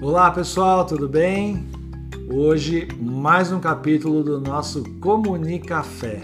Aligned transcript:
Olá 0.00 0.30
pessoal, 0.30 0.86
tudo 0.86 1.08
bem? 1.08 1.66
Hoje 2.32 2.86
mais 3.00 3.50
um 3.50 3.58
capítulo 3.58 4.22
do 4.22 4.40
nosso 4.40 4.84
Comunicafé. 5.00 6.22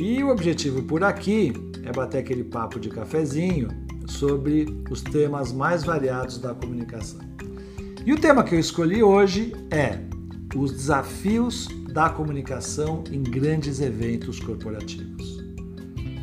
E 0.00 0.22
o 0.22 0.28
objetivo 0.28 0.84
por 0.84 1.02
aqui 1.02 1.52
é 1.82 1.90
bater 1.90 2.18
aquele 2.18 2.44
papo 2.44 2.78
de 2.78 2.88
cafezinho 2.88 3.66
sobre 4.06 4.64
os 4.88 5.02
temas 5.02 5.52
mais 5.52 5.82
variados 5.82 6.38
da 6.38 6.54
comunicação. 6.54 7.18
E 8.06 8.12
o 8.12 8.20
tema 8.20 8.44
que 8.44 8.54
eu 8.54 8.60
escolhi 8.60 9.02
hoje 9.02 9.52
é 9.72 9.98
os 10.54 10.70
desafios 10.70 11.66
da 11.92 12.08
comunicação 12.08 13.02
em 13.10 13.24
grandes 13.24 13.80
eventos 13.80 14.38
corporativos. 14.38 15.44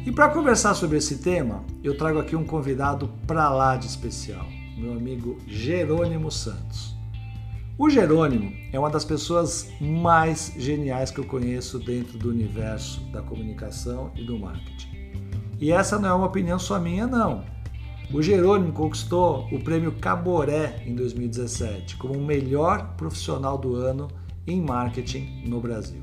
E 0.05 0.11
para 0.11 0.29
conversar 0.29 0.73
sobre 0.73 0.99
esse 0.99 1.17
tema, 1.17 1.65
eu 1.83 1.97
trago 1.97 2.17
aqui 2.17 2.33
um 2.33 2.45
convidado 2.45 3.11
para 3.27 3.49
lá 3.49 3.75
de 3.75 3.87
especial 3.87 4.54
meu 4.75 4.91
amigo 4.91 5.37
Jerônimo 5.47 6.29
Santos. 6.29 6.93
O 7.77 7.89
Jerônimo 7.89 8.53
é 8.71 8.79
uma 8.79 8.89
das 8.89 9.05
pessoas 9.05 9.69
mais 9.79 10.53
geniais 10.57 11.11
que 11.11 11.19
eu 11.19 11.25
conheço 11.25 11.79
dentro 11.79 12.17
do 12.17 12.29
universo 12.29 13.01
da 13.11 13.21
comunicação 13.21 14.11
e 14.15 14.23
do 14.23 14.37
marketing. 14.37 14.95
E 15.59 15.71
essa 15.71 15.97
não 15.97 16.09
é 16.09 16.13
uma 16.13 16.27
opinião 16.27 16.59
só 16.59 16.79
minha, 16.79 17.07
não. 17.07 17.43
O 18.13 18.21
Jerônimo 18.21 18.71
conquistou 18.71 19.47
o 19.51 19.59
prêmio 19.59 19.93
Caboré 19.93 20.83
em 20.85 20.93
2017 20.93 21.97
como 21.97 22.13
o 22.13 22.25
melhor 22.25 22.95
profissional 22.95 23.57
do 23.57 23.75
ano 23.75 24.07
em 24.45 24.61
marketing 24.61 25.43
no 25.47 25.59
Brasil. 25.59 26.01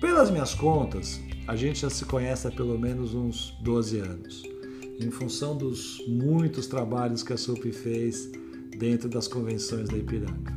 Pelas 0.00 0.30
minhas 0.30 0.54
contas, 0.54 1.20
a 1.46 1.54
gente 1.54 1.80
já 1.80 1.90
se 1.90 2.04
conhece 2.04 2.46
há 2.46 2.50
pelo 2.50 2.78
menos 2.78 3.14
uns 3.14 3.56
12 3.60 3.98
anos 3.98 4.59
em 5.00 5.10
função 5.10 5.56
dos 5.56 6.02
muitos 6.06 6.66
trabalhos 6.66 7.22
que 7.22 7.32
a 7.32 7.36
SUP 7.36 7.72
fez 7.72 8.30
dentro 8.78 9.08
das 9.08 9.26
convenções 9.26 9.88
da 9.88 9.96
Ipiranga. 9.96 10.54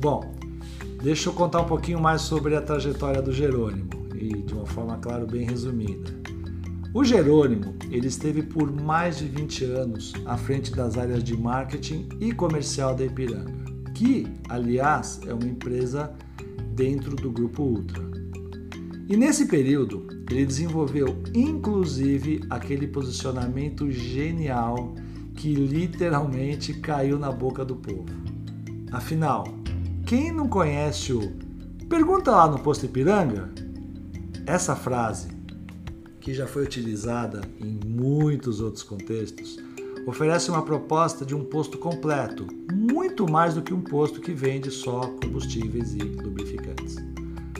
Bom, 0.00 0.32
deixa 1.02 1.28
eu 1.28 1.32
contar 1.32 1.62
um 1.62 1.66
pouquinho 1.66 2.00
mais 2.00 2.22
sobre 2.22 2.54
a 2.54 2.62
trajetória 2.62 3.20
do 3.20 3.32
Jerônimo 3.32 3.90
e 4.14 4.42
de 4.42 4.54
uma 4.54 4.66
forma, 4.66 4.96
claro, 4.98 5.26
bem 5.26 5.44
resumida. 5.44 6.16
O 6.94 7.04
Jerônimo, 7.04 7.74
ele 7.90 8.06
esteve 8.06 8.42
por 8.42 8.72
mais 8.72 9.18
de 9.18 9.28
20 9.28 9.64
anos 9.64 10.12
à 10.24 10.36
frente 10.36 10.72
das 10.72 10.96
áreas 10.96 11.22
de 11.22 11.36
marketing 11.36 12.08
e 12.20 12.32
comercial 12.32 12.94
da 12.94 13.04
Ipiranga, 13.04 13.52
que, 13.94 14.26
aliás, 14.48 15.20
é 15.26 15.34
uma 15.34 15.46
empresa 15.46 16.14
dentro 16.74 17.14
do 17.14 17.30
grupo 17.30 17.62
Ultra. 17.62 18.07
E 19.08 19.16
nesse 19.16 19.46
período, 19.46 20.06
ele 20.30 20.44
desenvolveu 20.44 21.16
inclusive 21.34 22.42
aquele 22.50 22.86
posicionamento 22.86 23.90
genial 23.90 24.94
que 25.34 25.54
literalmente 25.54 26.74
caiu 26.74 27.18
na 27.18 27.32
boca 27.32 27.64
do 27.64 27.76
povo. 27.76 28.06
Afinal, 28.92 29.44
quem 30.04 30.30
não 30.30 30.48
conhece 30.48 31.12
o 31.12 31.48
Pergunta 31.88 32.32
lá 32.32 32.46
no 32.46 32.58
posto 32.58 32.84
Ipiranga? 32.84 33.50
Essa 34.44 34.76
frase, 34.76 35.28
que 36.20 36.34
já 36.34 36.46
foi 36.46 36.64
utilizada 36.64 37.40
em 37.58 37.80
muitos 37.82 38.60
outros 38.60 38.82
contextos, 38.82 39.56
oferece 40.06 40.50
uma 40.50 40.60
proposta 40.60 41.24
de 41.24 41.34
um 41.34 41.42
posto 41.42 41.78
completo, 41.78 42.46
muito 42.70 43.26
mais 43.26 43.54
do 43.54 43.62
que 43.62 43.72
um 43.72 43.80
posto 43.80 44.20
que 44.20 44.32
vende 44.34 44.70
só 44.70 45.00
combustíveis 45.22 45.94
e 45.94 46.00
lubrificantes. 46.00 46.96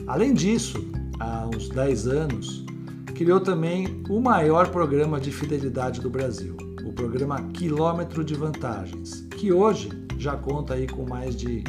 Além 0.05 0.31
disso, 0.31 0.79
há 1.19 1.47
uns 1.47 1.69
10 1.69 2.07
anos, 2.07 2.65
criou 3.13 3.41
também 3.41 4.01
o 4.09 4.21
maior 4.21 4.69
programa 4.69 5.19
de 5.19 5.31
fidelidade 5.31 5.99
do 5.99 6.09
Brasil, 6.09 6.55
o 6.85 6.93
programa 6.93 7.41
Quilômetro 7.53 8.23
de 8.23 8.33
Vantagens, 8.33 9.27
que 9.37 9.51
hoje 9.51 9.89
já 10.17 10.37
conta 10.37 10.75
aí 10.75 10.87
com 10.87 11.05
mais 11.05 11.35
de 11.35 11.63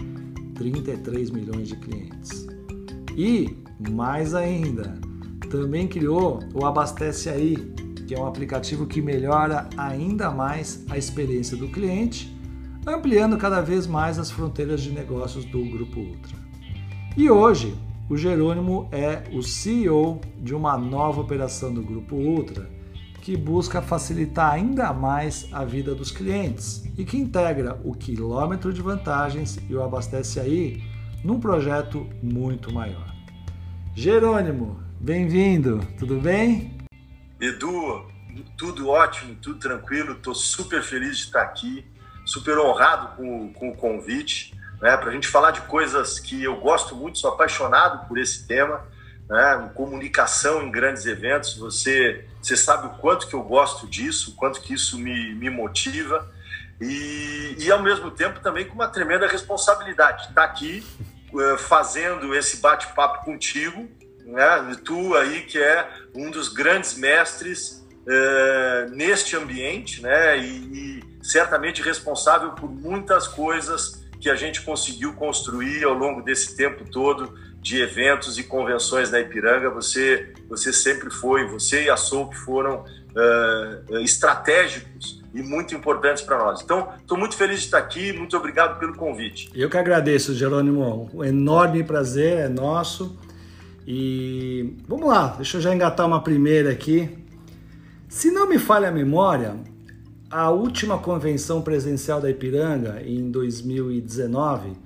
33 0.55 1.31
milhões 1.31 1.69
de 1.69 1.77
clientes. 1.77 2.47
E, 3.17 3.57
mais 3.91 4.35
ainda, 4.35 4.95
também 5.51 5.89
criou 5.89 6.39
o 6.55 6.65
Abastece 6.65 7.29
Aí, 7.29 7.57
que 8.07 8.15
é 8.15 8.21
um 8.21 8.27
aplicativo 8.27 8.87
que 8.87 9.03
melhora 9.03 9.69
ainda 9.77 10.31
mais 10.31 10.85
a 10.89 10.97
experiência 10.97 11.57
do 11.57 11.69
cliente, 11.69 12.33
ampliando 12.87 13.37
cada 13.37 13.61
vez 13.61 13.87
mais 13.87 14.19
as 14.19 14.31
fronteiras 14.31 14.81
de 14.81 14.93
negócios 14.93 15.45
do 15.45 15.65
Grupo 15.65 15.99
Ultra. 15.99 16.37
E 17.17 17.29
hoje, 17.29 17.75
o 18.11 18.17
Jerônimo 18.17 18.89
é 18.91 19.23
o 19.33 19.41
CEO 19.41 20.21
de 20.37 20.53
uma 20.53 20.77
nova 20.77 21.21
operação 21.21 21.73
do 21.73 21.81
Grupo 21.81 22.17
Ultra 22.17 22.69
que 23.23 23.37
busca 23.37 23.81
facilitar 23.81 24.53
ainda 24.53 24.93
mais 24.93 25.49
a 25.53 25.65
vida 25.65 25.95
dos 25.95 26.11
clientes 26.11 26.83
e 26.99 27.05
que 27.05 27.17
integra 27.17 27.81
o 27.85 27.95
quilômetro 27.95 28.73
de 28.73 28.83
vantagens 28.83 29.61
e 29.69 29.75
o 29.77 29.81
abastece 29.81 30.41
aí 30.41 30.83
num 31.23 31.39
projeto 31.39 32.05
muito 32.21 32.73
maior. 32.75 33.15
Jerônimo, 33.95 34.83
bem-vindo, 34.99 35.79
tudo 35.97 36.19
bem? 36.19 36.77
Edu, 37.41 38.07
tudo 38.57 38.89
ótimo, 38.89 39.37
tudo 39.37 39.61
tranquilo, 39.61 40.15
estou 40.15 40.35
super 40.35 40.83
feliz 40.83 41.17
de 41.17 41.25
estar 41.27 41.43
aqui, 41.43 41.87
super 42.25 42.59
honrado 42.59 43.17
com, 43.17 43.53
com 43.53 43.69
o 43.69 43.77
convite 43.77 44.59
né, 44.81 44.97
para 44.97 45.11
a 45.11 45.13
gente 45.13 45.29
falar 45.29 45.51
de 45.51 45.61
coisas 45.63 46.19
que 46.19 46.43
eu 46.43 46.57
gosto 46.57 46.97
muito, 46.97 47.19
sou 47.19 47.31
apaixonado 47.31 48.09
por 48.09 48.19
esse 48.19 48.47
tema, 48.47 48.87
né, 49.29 49.71
comunicação 49.75 50.63
em 50.63 50.71
grandes 50.71 51.05
eventos. 51.07 51.57
Você, 51.57 52.25
você 52.43 52.57
sabe 52.57 52.87
o 52.87 52.91
quanto 52.99 53.29
que 53.29 53.35
eu 53.35 53.43
gosto 53.43 53.87
disso, 53.87 54.33
o 54.33 54.35
quanto 54.35 54.61
que 54.61 54.75
isso 54.75 54.99
me, 54.99 55.35
me 55.35 55.51
motiva 55.51 56.29
e, 56.81 57.57
e 57.59 57.71
ao 57.71 57.83
mesmo 57.83 58.11
tempo 58.11 58.41
também 58.41 58.65
com 58.65 58.75
uma 58.75 58.89
tremenda 58.89 59.29
responsabilidade. 59.29 60.29
Estar 60.29 60.35
tá 60.35 60.45
aqui 60.45 60.85
uh, 61.33 61.59
fazendo 61.59 62.35
esse 62.35 62.57
bate-papo 62.57 63.25
contigo, 63.25 63.87
né, 64.25 64.77
tu 64.85 65.15
aí 65.15 65.43
que 65.43 65.59
é 65.59 65.89
um 66.15 66.31
dos 66.31 66.49
grandes 66.49 66.95
mestres 66.95 67.87
uh, 68.07 68.91
neste 68.91 69.37
ambiente, 69.37 70.01
né, 70.01 70.39
e, 70.39 71.01
e 71.03 71.05
certamente 71.23 71.83
responsável 71.83 72.53
por 72.53 72.71
muitas 72.71 73.29
coisas 73.29 74.00
que 74.21 74.29
a 74.29 74.37
gente 74.37 74.63
conseguiu 74.63 75.15
construir 75.15 75.85
ao 75.85 75.95
longo 75.95 76.23
desse 76.23 76.55
tempo 76.55 76.85
todo 76.85 77.33
de 77.61 77.81
eventos 77.81 78.39
e 78.39 78.43
convenções 78.43 79.11
na 79.11 79.21
Ipiranga. 79.21 79.71
Você, 79.71 80.33
você 80.49 80.73
sempre 80.73 81.11
foi, 81.11 81.47
você 81.47 81.85
e 81.85 81.91
a 81.91 81.97
SOUP 81.97 82.35
foram 82.37 82.85
uh, 82.85 83.99
estratégicos 83.99 85.21
e 85.33 85.43
muito 85.43 85.75
importantes 85.75 86.23
para 86.23 86.39
nós. 86.39 86.61
Então, 86.61 86.93
estou 87.01 87.17
muito 87.17 87.37
feliz 87.37 87.61
de 87.61 87.67
estar 87.67 87.79
aqui, 87.79 88.13
muito 88.13 88.37
obrigado 88.37 88.79
pelo 88.79 88.95
convite. 88.95 89.51
Eu 89.55 89.71
que 89.71 89.79
agradeço, 89.79 90.35
Jerônimo. 90.35 91.11
Um 91.15 91.25
enorme 91.25 91.85
prazer 91.85 92.39
é 92.39 92.49
nosso. 92.49 93.19
E 93.87 94.77
vamos 94.87 95.09
lá, 95.09 95.35
deixa 95.37 95.57
eu 95.57 95.61
já 95.61 95.75
engatar 95.75 96.07
uma 96.07 96.23
primeira 96.23 96.71
aqui. 96.71 97.09
Se 98.09 98.31
não 98.31 98.49
me 98.49 98.59
falha 98.59 98.89
a 98.89 98.93
memória, 98.93 99.57
a 100.31 100.49
última 100.51 100.97
convenção 100.97 101.61
presencial 101.61 102.21
da 102.21 102.31
Ipiranga, 102.31 103.03
em 103.05 103.31
2019, 103.31 104.77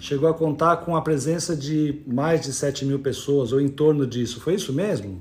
chegou 0.00 0.28
a 0.28 0.34
contar 0.34 0.78
com 0.78 0.96
a 0.96 1.02
presença 1.02 1.54
de 1.54 2.02
mais 2.06 2.40
de 2.40 2.52
7 2.52 2.86
mil 2.86 2.98
pessoas, 2.98 3.52
ou 3.52 3.60
em 3.60 3.68
torno 3.68 4.06
disso. 4.06 4.40
Foi 4.40 4.54
isso 4.54 4.72
mesmo? 4.72 5.20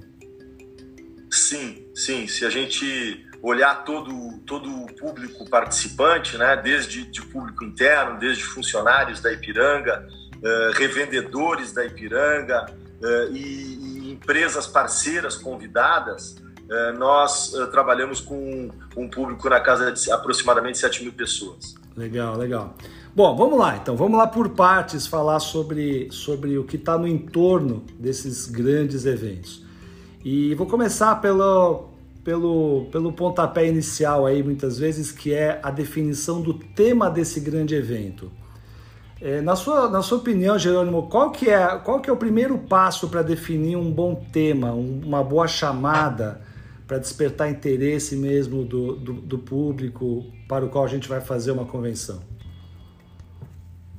Sim, 1.30 1.86
sim. 1.94 2.26
Se 2.26 2.46
a 2.46 2.50
gente 2.50 3.26
olhar 3.42 3.84
todo, 3.84 4.40
todo 4.46 4.70
o 4.70 4.94
público 4.94 5.48
participante, 5.50 6.38
né, 6.38 6.56
desde 6.56 7.04
de 7.04 7.22
público 7.22 7.64
interno, 7.66 8.18
desde 8.18 8.44
funcionários 8.46 9.20
da 9.20 9.32
Ipiranga, 9.34 10.08
uh, 10.38 10.72
revendedores 10.78 11.74
da 11.74 11.86
Ipiranga 11.86 12.66
uh, 13.02 13.36
e, 13.36 14.08
e 14.08 14.12
empresas 14.14 14.66
parceiras 14.66 15.36
convidadas, 15.36 16.38
nós 16.98 17.54
é, 17.54 17.66
trabalhamos 17.68 18.20
com 18.20 18.70
um 18.98 19.10
público 19.10 19.48
na 19.50 19.60
casa 19.60 19.92
de 19.92 20.12
aproximadamente 20.12 20.78
7 20.78 21.04
mil 21.04 21.14
pessoas. 21.14 21.76
Legal, 21.96 22.36
legal. 22.38 22.76
Bom, 23.16 23.36
vamos 23.36 23.58
lá 23.58 23.78
então, 23.78 23.96
vamos 23.96 24.18
lá 24.18 24.28
por 24.28 24.50
partes 24.50 25.08
falar 25.08 25.40
sobre, 25.40 26.10
sobre 26.12 26.58
o 26.58 26.66
que 26.66 26.76
está 26.76 26.98
no 26.98 27.08
entorno 27.08 27.86
desses 27.98 28.48
grandes 28.48 29.06
eventos. 29.06 29.64
E 30.24 30.54
vou 30.56 30.68
começar 30.68 31.16
pelo, 31.22 31.90
pelo, 32.24 32.88
pelo 32.92 33.14
pontapé 33.14 33.68
inicial 33.68 34.26
aí, 34.26 34.44
muitas 34.44 34.78
vezes, 34.78 35.12
que 35.12 35.34
é 35.34 35.60
a 35.64 35.72
definição 35.72 36.42
do 36.42 36.54
tema 36.54 37.10
desse 37.10 37.40
grande 37.40 37.76
evento. 37.76 38.32
É, 39.22 39.40
na, 39.40 39.56
sua, 39.56 39.88
na 39.90 40.02
sua 40.02 40.18
opinião, 40.18 40.60
Jerônimo, 40.60 41.04
qual 41.04 41.32
que 41.32 41.50
é, 41.50 41.66
qual 41.78 42.02
que 42.02 42.10
é 42.10 42.14
o 42.14 42.18
primeiro 42.18 42.58
passo 42.58 43.08
para 43.08 43.22
definir 43.22 43.78
um 43.78 43.90
bom 43.90 44.16
tema, 44.34 44.74
um, 44.74 45.02
uma 45.06 45.24
boa 45.24 45.48
chamada? 45.48 46.42
Para 46.88 46.98
despertar 46.98 47.50
interesse 47.50 48.16
mesmo 48.16 48.64
do, 48.64 48.96
do, 48.96 49.14
do, 49.14 49.40
público 49.40 50.32
para 50.48 50.66
o 50.66 50.70
qual 50.70 50.86
a 50.86 50.88
gente 50.88 51.08
vai 51.08 51.20
fazer 51.20 51.52
uma 51.52 51.66
convenção? 51.66 52.24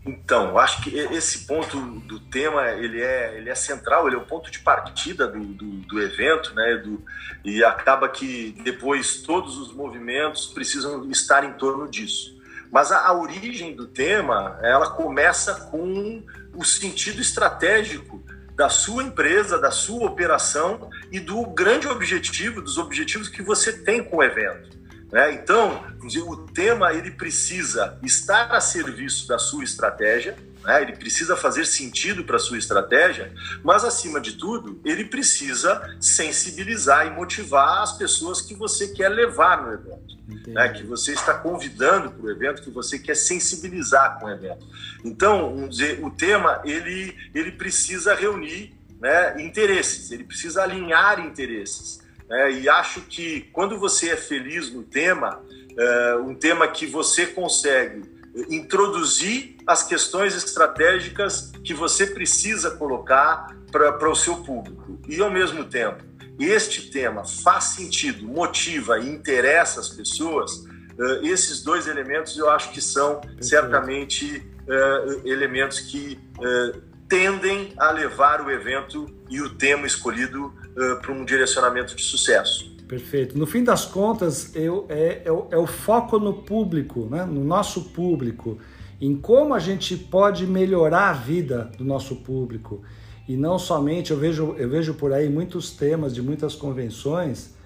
Então, 0.07 0.57
acho 0.57 0.83
que 0.83 0.97
esse 0.97 1.47
ponto 1.47 1.81
do 1.81 2.21
tema 2.21 2.71
ele 2.71 3.03
é, 3.03 3.37
ele 3.37 3.51
é 3.51 3.55
central, 3.57 4.07
ele 4.07 4.15
é 4.15 4.19
o 4.19 4.25
ponto 4.25 4.53
de 4.53 4.61
partida 4.61 5.27
do, 5.27 5.41
do, 5.41 5.67
do 5.81 6.01
evento, 6.01 6.55
né? 6.55 6.77
Do, 6.77 7.05
e 7.45 7.65
acaba 7.65 8.09
que 8.09 8.57
depois 8.63 9.23
todos 9.23 9.59
os 9.59 9.73
movimentos 9.73 10.47
precisam 10.47 11.11
estar 11.11 11.43
em 11.43 11.55
torno 11.55 11.89
disso. 11.89 12.37
Mas 12.71 12.93
a, 12.93 13.09
a 13.09 13.13
origem 13.15 13.75
do 13.75 13.89
tema, 13.89 14.59
ela 14.63 14.91
começa 14.91 15.55
com 15.71 16.23
o 16.55 16.65
sentido 16.65 17.21
estratégico 17.21 18.25
da 18.57 18.71
sua 18.71 19.03
empresa, 19.03 19.59
da 19.59 19.71
sua 19.71 20.07
operação 20.07 20.89
e 21.13 21.21
do 21.21 21.45
grande 21.47 21.87
objetivo, 21.87 22.63
dos 22.63 22.79
objetivos 22.79 23.29
que 23.29 23.43
você 23.43 23.73
tem 23.73 24.03
com 24.03 24.17
o 24.17 24.23
evento. 24.23 24.71
Né? 25.13 25.35
Então, 25.35 25.85
o 26.27 26.37
tema 26.49 26.93
ele 26.93 27.11
precisa 27.11 27.99
estar 28.03 28.51
a 28.53 28.61
serviço 28.61 29.29
da 29.29 29.39
sua 29.39 29.63
estratégia, 29.63 30.37
né? 30.67 30.83
ele 30.83 30.97
precisa 30.97 31.37
fazer 31.37 31.65
sentido 31.65 32.25
para 32.25 32.37
a 32.37 32.41
sua 32.41 32.59
estratégia, 32.59 33.33
mas 33.63 33.85
acima 33.85 34.21
de 34.21 34.33
tudo, 34.33 34.81
ele 34.85 35.05
precisa 35.05 35.97
sensibilizar 36.01 37.07
e 37.07 37.11
motivar 37.11 37.83
as 37.83 37.97
pessoas 37.97 38.43
que 38.43 38.55
você 38.55 38.89
quer 38.89 39.09
levar 39.09 39.63
no 39.63 39.73
evento. 39.73 40.17
Né, 40.49 40.69
que 40.71 40.83
você 40.83 41.13
está 41.13 41.35
convidando 41.35 42.11
para 42.11 42.27
o 42.27 42.31
evento, 42.31 42.61
que 42.61 42.71
você 42.71 42.99
quer 42.99 43.15
sensibilizar 43.15 44.19
com 44.19 44.27
o 44.27 44.31
evento. 44.31 44.67
Então, 45.05 45.55
vamos 45.55 45.77
dizer, 45.77 46.05
o 46.05 46.11
tema 46.11 46.61
ele, 46.65 47.17
ele 47.33 47.53
precisa 47.53 48.13
reunir 48.13 48.75
né, 49.01 49.41
interesses, 49.41 50.11
ele 50.11 50.25
precisa 50.25 50.65
alinhar 50.65 51.25
interesses. 51.25 52.01
Né, 52.29 52.53
e 52.61 52.69
acho 52.69 53.03
que 53.03 53.43
quando 53.53 53.79
você 53.79 54.11
é 54.11 54.17
feliz 54.17 54.69
no 54.73 54.83
tema, 54.83 55.41
é, 55.79 56.17
um 56.17 56.35
tema 56.35 56.67
que 56.67 56.87
você 56.87 57.27
consegue 57.27 58.16
introduzir 58.49 59.57
as 59.67 59.83
questões 59.83 60.35
estratégicas 60.35 61.53
que 61.65 61.73
você 61.73 62.07
precisa 62.07 62.71
colocar 62.73 63.57
para 63.71 64.11
o 64.11 64.15
seu 64.15 64.37
público. 64.37 64.99
E, 65.09 65.21
ao 65.21 65.31
mesmo 65.31 65.65
tempo, 65.65 66.05
este 66.39 66.91
tema 66.91 67.25
faz 67.25 67.65
sentido, 67.65 68.27
motiva 68.27 68.99
e 68.99 69.09
interessa 69.09 69.81
as 69.81 69.89
pessoas, 69.89 70.57
uh, 70.57 71.25
esses 71.25 71.63
dois 71.63 71.87
elementos 71.87 72.37
eu 72.37 72.51
acho 72.51 72.71
que 72.73 72.81
são 72.81 73.21
certamente 73.41 74.47
uh, 74.69 75.27
elementos 75.27 75.81
que 75.81 76.19
uh, 76.39 76.81
tendem 77.09 77.73
a 77.79 77.91
levar 77.91 78.43
o 78.43 78.51
evento 78.51 79.07
e 79.31 79.41
o 79.41 79.55
tema 79.55 79.87
escolhido 79.87 80.53
para 81.01 81.11
um 81.11 81.25
direcionamento 81.25 81.97
de 81.97 82.03
sucesso. 82.03 82.76
Perfeito. 82.89 83.37
No 83.37 83.47
fim 83.47 83.65
das 83.65 83.85
contas, 83.85 84.55
eu, 84.55 84.87
é, 84.89 85.23
é, 85.25 85.33
o, 85.33 85.47
é 85.51 85.59
o 85.59 85.67
foco 85.67 86.19
no 86.19 86.35
público, 86.35 87.09
né? 87.11 87.25
no 87.25 87.43
nosso 87.43 87.87
público, 87.91 88.59
em 89.01 89.17
como 89.17 89.55
a 89.55 89.59
gente 89.59 89.97
pode 89.97 90.47
melhorar 90.47 91.11
a 91.11 91.13
vida 91.13 91.71
do 91.77 91.85
nosso 91.85 92.17
público. 92.17 92.83
E 93.29 93.37
não 93.37 93.59
somente, 93.59 94.13
eu 94.13 94.17
vejo, 94.17 94.55
eu 94.57 94.69
vejo 94.69 94.95
por 94.95 95.13
aí 95.13 95.29
muitos 95.29 95.73
temas 95.73 96.15
de 96.15 96.23
muitas 96.23 96.55
convenções 96.55 97.57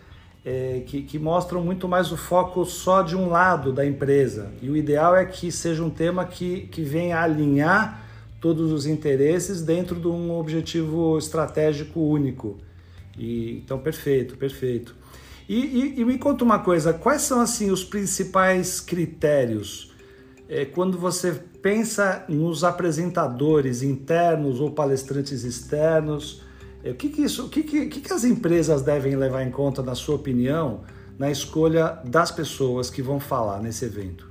é, 0.42 0.82
que, 0.86 1.02
que 1.02 1.18
mostram 1.18 1.62
muito 1.62 1.86
mais 1.86 2.10
o 2.10 2.16
foco 2.16 2.64
só 2.64 3.02
de 3.02 3.14
um 3.14 3.28
lado 3.28 3.72
da 3.72 3.84
empresa. 3.84 4.50
E 4.62 4.70
o 4.70 4.76
ideal 4.76 5.14
é 5.14 5.26
que 5.26 5.52
seja 5.52 5.84
um 5.84 5.90
tema 5.90 6.24
que, 6.24 6.62
que 6.68 6.82
venha 6.82 7.20
alinhar 7.20 8.06
todos 8.40 8.72
os 8.72 8.86
interesses 8.86 9.60
dentro 9.60 10.00
de 10.00 10.08
um 10.08 10.32
objetivo 10.32 11.18
estratégico 11.18 12.00
único. 12.00 12.56
E, 13.18 13.58
então, 13.58 13.78
perfeito, 13.78 14.38
perfeito. 14.38 14.96
E, 15.50 15.56
e, 15.56 16.00
e, 16.00 16.04
me 16.04 16.16
conta 16.16 16.44
uma 16.44 16.60
coisa, 16.60 16.92
quais 16.92 17.22
são 17.22 17.40
assim 17.40 17.72
os 17.72 17.82
principais 17.82 18.80
critérios 18.80 19.92
é, 20.48 20.64
quando 20.64 20.96
você 20.96 21.32
pensa 21.60 22.24
nos 22.28 22.62
apresentadores 22.62 23.82
internos 23.82 24.60
ou 24.60 24.70
palestrantes 24.70 25.42
externos? 25.42 26.40
É, 26.84 26.92
o 26.92 26.94
que, 26.94 27.08
que 27.08 27.22
isso, 27.22 27.46
o 27.46 27.48
que, 27.48 27.64
que, 27.64 27.88
que 27.88 28.12
as 28.12 28.22
empresas 28.22 28.82
devem 28.82 29.16
levar 29.16 29.42
em 29.42 29.50
conta, 29.50 29.82
na 29.82 29.96
sua 29.96 30.14
opinião, 30.14 30.84
na 31.18 31.32
escolha 31.32 31.98
das 32.04 32.30
pessoas 32.30 32.88
que 32.88 33.02
vão 33.02 33.18
falar 33.18 33.60
nesse 33.60 33.84
evento? 33.84 34.30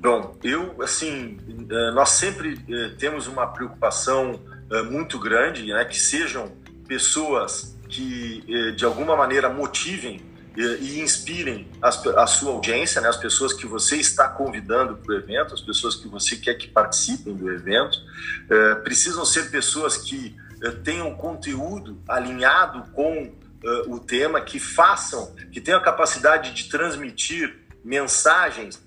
Bom, 0.00 0.36
eu 0.44 0.80
assim, 0.80 1.36
é, 1.68 1.90
nós 1.90 2.10
sempre 2.10 2.64
é, 2.70 2.90
temos 2.90 3.26
uma 3.26 3.48
preocupação 3.48 4.38
é, 4.70 4.82
muito 4.82 5.18
grande, 5.18 5.66
né, 5.66 5.84
que 5.84 5.98
sejam 5.98 6.52
pessoas 6.86 7.76
que 7.88 8.44
eh, 8.48 8.70
de 8.72 8.84
alguma 8.84 9.16
maneira 9.16 9.48
motivem 9.48 10.20
eh, 10.56 10.78
e 10.80 11.00
inspirem 11.00 11.68
a 11.80 12.26
sua 12.26 12.52
audiência, 12.52 13.00
né, 13.00 13.08
as 13.08 13.16
pessoas 13.16 13.52
que 13.52 13.66
você 13.66 13.96
está 13.96 14.28
convidando 14.28 14.96
para 14.96 15.14
o 15.14 15.16
evento, 15.16 15.54
as 15.54 15.60
pessoas 15.60 15.96
que 15.96 16.08
você 16.08 16.36
quer 16.36 16.54
que 16.54 16.68
participem 16.68 17.34
do 17.34 17.50
evento. 17.50 17.98
Eh, 18.50 18.74
precisam 18.76 19.24
ser 19.24 19.50
pessoas 19.50 19.96
que 19.96 20.36
tenham 20.82 21.14
conteúdo 21.14 22.02
alinhado 22.08 22.90
com 22.90 23.32
o 23.86 24.00
tema, 24.00 24.40
que 24.40 24.58
façam, 24.58 25.32
que 25.52 25.60
tenham 25.60 25.78
a 25.78 25.82
capacidade 25.82 26.52
de 26.52 26.68
transmitir 26.68 27.56
mensagens 27.84 28.82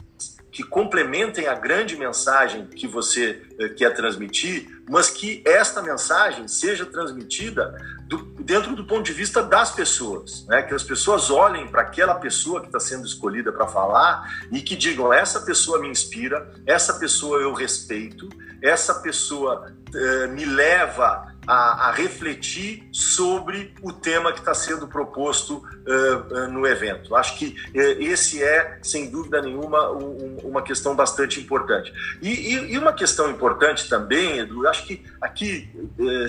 que 0.51 0.63
complementem 0.63 1.48
a 1.48 1.53
grande 1.53 1.95
mensagem 1.95 2.65
que 2.65 2.88
você 2.88 3.42
quer 3.77 3.94
transmitir, 3.95 4.68
mas 4.89 5.09
que 5.09 5.42
esta 5.45 5.81
mensagem 5.81 6.48
seja 6.48 6.86
transmitida 6.86 7.74
do, 8.07 8.18
dentro 8.42 8.75
do 8.75 8.86
ponto 8.86 9.03
de 9.03 9.13
vista 9.13 9.42
das 9.42 9.71
pessoas, 9.71 10.45
né? 10.48 10.62
que 10.63 10.74
as 10.74 10.83
pessoas 10.83 11.30
olhem 11.30 11.68
para 11.68 11.81
aquela 11.81 12.15
pessoa 12.15 12.59
que 12.59 12.68
está 12.68 12.80
sendo 12.80 13.06
escolhida 13.06 13.53
para 13.53 13.68
falar 13.68 14.45
e 14.51 14.62
que 14.62 14.75
digam: 14.75 15.13
essa 15.13 15.39
pessoa 15.42 15.80
me 15.80 15.88
inspira, 15.88 16.51
essa 16.65 16.95
pessoa 16.95 17.39
eu 17.39 17.53
respeito, 17.53 18.27
essa 18.62 18.95
pessoa 18.95 19.74
eh, 19.95 20.27
me 20.27 20.44
leva 20.44 21.30
a, 21.47 21.89
a, 21.89 21.91
refletir 21.91 22.88
sobre 22.91 23.73
o 23.81 23.91
tema 23.91 24.31
que 24.31 24.39
está 24.39 24.53
sendo 24.53 24.88
proposto 24.88 25.57
uh, 25.57 26.33
uh, 26.33 26.47
no 26.51 26.67
evento. 26.67 27.15
Acho 27.15 27.38
que 27.38 27.55
uh, 27.75 28.01
esse 28.01 28.43
é, 28.43 28.79
sem 28.83 29.09
dúvida 29.09 29.41
nenhuma, 29.41 29.91
um, 29.91 30.38
uma 30.43 30.61
questão 30.61 30.95
bastante 30.95 31.39
importante. 31.39 31.91
E, 32.21 32.29
e, 32.29 32.73
e, 32.73 32.77
uma 32.77 32.93
questão 32.93 33.29
importante 33.29 33.89
também, 33.89 34.39
Edu, 34.39 34.67
acho 34.67 34.85
que 34.85 35.03
aqui, 35.19 35.69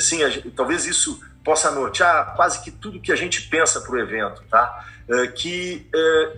sim, 0.00 0.19
talvez 0.56 0.87
isso 0.87 1.20
possa 1.44 1.70
nortear 1.70 2.35
quase 2.35 2.62
que 2.62 2.70
tudo 2.70 3.00
que 3.00 3.12
a 3.12 3.17
gente 3.17 3.49
pensa 3.49 3.81
para 3.81 3.93
o 3.93 3.99
evento, 3.99 4.43
tá? 4.49 4.87
Que 5.35 5.87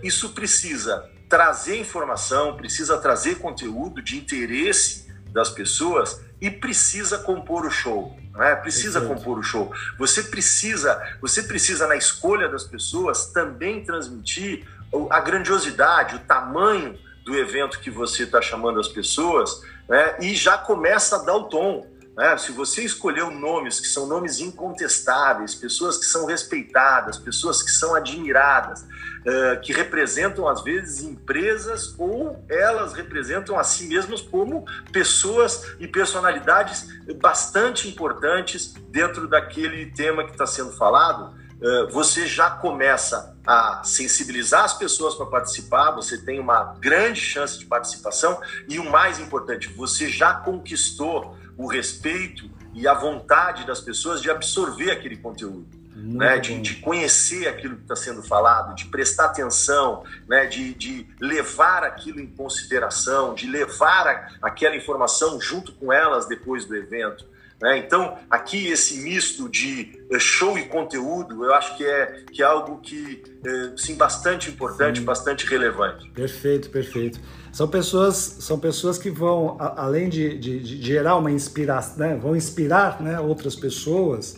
isso 0.03 0.29
precisa 0.29 1.09
trazer 1.29 1.79
informação, 1.79 2.55
precisa 2.55 2.97
trazer 2.97 3.35
conteúdo 3.35 4.01
de 4.01 4.17
interesse 4.17 5.05
das 5.31 5.49
pessoas 5.49 6.24
e 6.45 6.51
precisa 6.51 7.17
compor 7.17 7.65
o 7.65 7.71
show, 7.71 8.15
né? 8.35 8.53
Precisa 8.57 9.01
compor 9.01 9.39
o 9.39 9.43
show. 9.43 9.73
Você 9.97 10.21
precisa, 10.21 11.01
você 11.19 11.41
precisa 11.41 11.87
na 11.87 11.95
escolha 11.95 12.47
das 12.47 12.63
pessoas 12.63 13.31
também 13.31 13.83
transmitir 13.83 14.63
a 15.09 15.19
grandiosidade, 15.21 16.17
o 16.17 16.19
tamanho 16.19 16.99
do 17.25 17.35
evento 17.35 17.79
que 17.79 17.89
você 17.89 18.23
está 18.23 18.43
chamando 18.43 18.79
as 18.79 18.87
pessoas, 18.87 19.63
né? 19.89 20.17
E 20.21 20.35
já 20.35 20.55
começa 20.55 21.15
a 21.15 21.23
dar 21.23 21.35
o 21.35 21.45
tom. 21.45 21.87
Né? 22.15 22.37
Se 22.37 22.51
você 22.51 22.81
escolheu 22.83 23.29
nomes 23.29 23.79
que 23.79 23.87
são 23.87 24.07
nomes 24.07 24.39
incontestáveis, 24.39 25.53
pessoas 25.53 25.97
que 25.97 26.05
são 26.05 26.25
respeitadas, 26.25 27.17
pessoas 27.17 27.61
que 27.61 27.69
são 27.69 27.93
admiradas, 27.93 28.81
uh, 28.81 29.59
que 29.61 29.73
representam 29.73 30.47
às 30.47 30.63
vezes 30.63 31.03
empresas 31.03 31.93
ou 31.99 32.43
elas 32.49 32.93
representam 32.93 33.59
a 33.59 33.63
si 33.63 33.87
mesmas 33.87 34.21
como 34.21 34.65
pessoas 34.93 35.75
e 35.79 35.87
personalidades 35.87 36.87
bastante 37.19 37.87
importantes 37.87 38.73
dentro 38.89 39.27
daquele 39.27 39.87
tema 39.87 40.23
que 40.23 40.31
está 40.31 40.47
sendo 40.47 40.71
falado, 40.71 41.35
uh, 41.59 41.91
você 41.91 42.25
já 42.25 42.49
começa 42.49 43.35
a 43.45 43.83
sensibilizar 43.83 44.63
as 44.63 44.73
pessoas 44.73 45.15
para 45.15 45.25
participar, 45.25 45.91
você 45.91 46.17
tem 46.17 46.39
uma 46.39 46.75
grande 46.79 47.19
chance 47.19 47.59
de 47.59 47.65
participação 47.65 48.39
e 48.67 48.79
o 48.79 48.89
mais 48.89 49.19
importante, 49.19 49.67
você 49.67 50.07
já 50.07 50.33
conquistou 50.33 51.37
o 51.57 51.67
respeito 51.67 52.49
e 52.73 52.87
a 52.87 52.93
vontade 52.93 53.65
das 53.65 53.79
pessoas 53.79 54.21
de 54.21 54.29
absorver 54.29 54.91
aquele 54.91 55.17
conteúdo. 55.17 55.67
Né, 55.97 56.37
de, 56.39 56.59
de, 56.59 56.75
conhecer 56.81 57.47
aquilo 57.47 57.77
que 57.77 57.83
está 57.83 57.95
sendo 57.95 58.21
falado, 58.21 58.75
de 58.75 58.85
prestar 58.87 59.27
atenção, 59.27 60.03
né, 60.27 60.45
de, 60.45 60.73
de 60.73 61.07
levar 61.21 61.85
aquilo 61.85 62.19
em 62.19 62.27
consideração, 62.27 63.33
de 63.33 63.47
levar 63.47 64.05
a, 64.05 64.29
aquela 64.41 64.75
informação 64.75 65.39
junto 65.39 65.71
com 65.71 65.93
elas 65.93 66.27
depois 66.27 66.65
do 66.65 66.75
evento. 66.75 67.25
Né? 67.61 67.77
Então, 67.77 68.17
aqui 68.29 68.67
esse 68.67 68.97
misto 68.97 69.47
de 69.47 69.97
eh, 70.11 70.19
show 70.19 70.57
e 70.57 70.65
conteúdo, 70.65 71.45
eu 71.45 71.53
acho 71.53 71.77
que 71.77 71.85
é, 71.85 72.23
que 72.31 72.43
é 72.43 72.45
algo 72.45 72.79
que, 72.81 73.23
é, 73.45 73.77
sim, 73.77 73.95
bastante 73.95 74.49
importante, 74.49 74.99
sim. 74.99 75.05
bastante 75.05 75.45
relevante. 75.45 76.09
Perfeito, 76.11 76.69
perfeito. 76.69 77.19
São 77.53 77.67
pessoas, 77.67 78.15
são 78.15 78.59
pessoas 78.59 78.97
que 78.97 79.09
vão, 79.09 79.55
além 79.59 80.09
de, 80.09 80.37
de, 80.37 80.59
de 80.59 80.81
gerar 80.85 81.15
uma 81.15 81.31
inspiração, 81.31 81.97
né? 81.97 82.15
vão 82.15 82.35
inspirar 82.35 83.01
né, 83.01 83.17
outras 83.19 83.55
pessoas, 83.55 84.37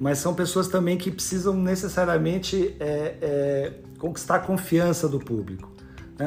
mas 0.00 0.18
são 0.18 0.34
pessoas 0.34 0.66
também 0.66 0.96
que 0.96 1.10
precisam 1.10 1.54
necessariamente 1.54 2.74
é, 2.80 3.16
é, 3.20 3.72
conquistar 3.98 4.36
a 4.36 4.38
confiança 4.38 5.06
do 5.06 5.18
público. 5.18 5.70
Né? 6.18 6.26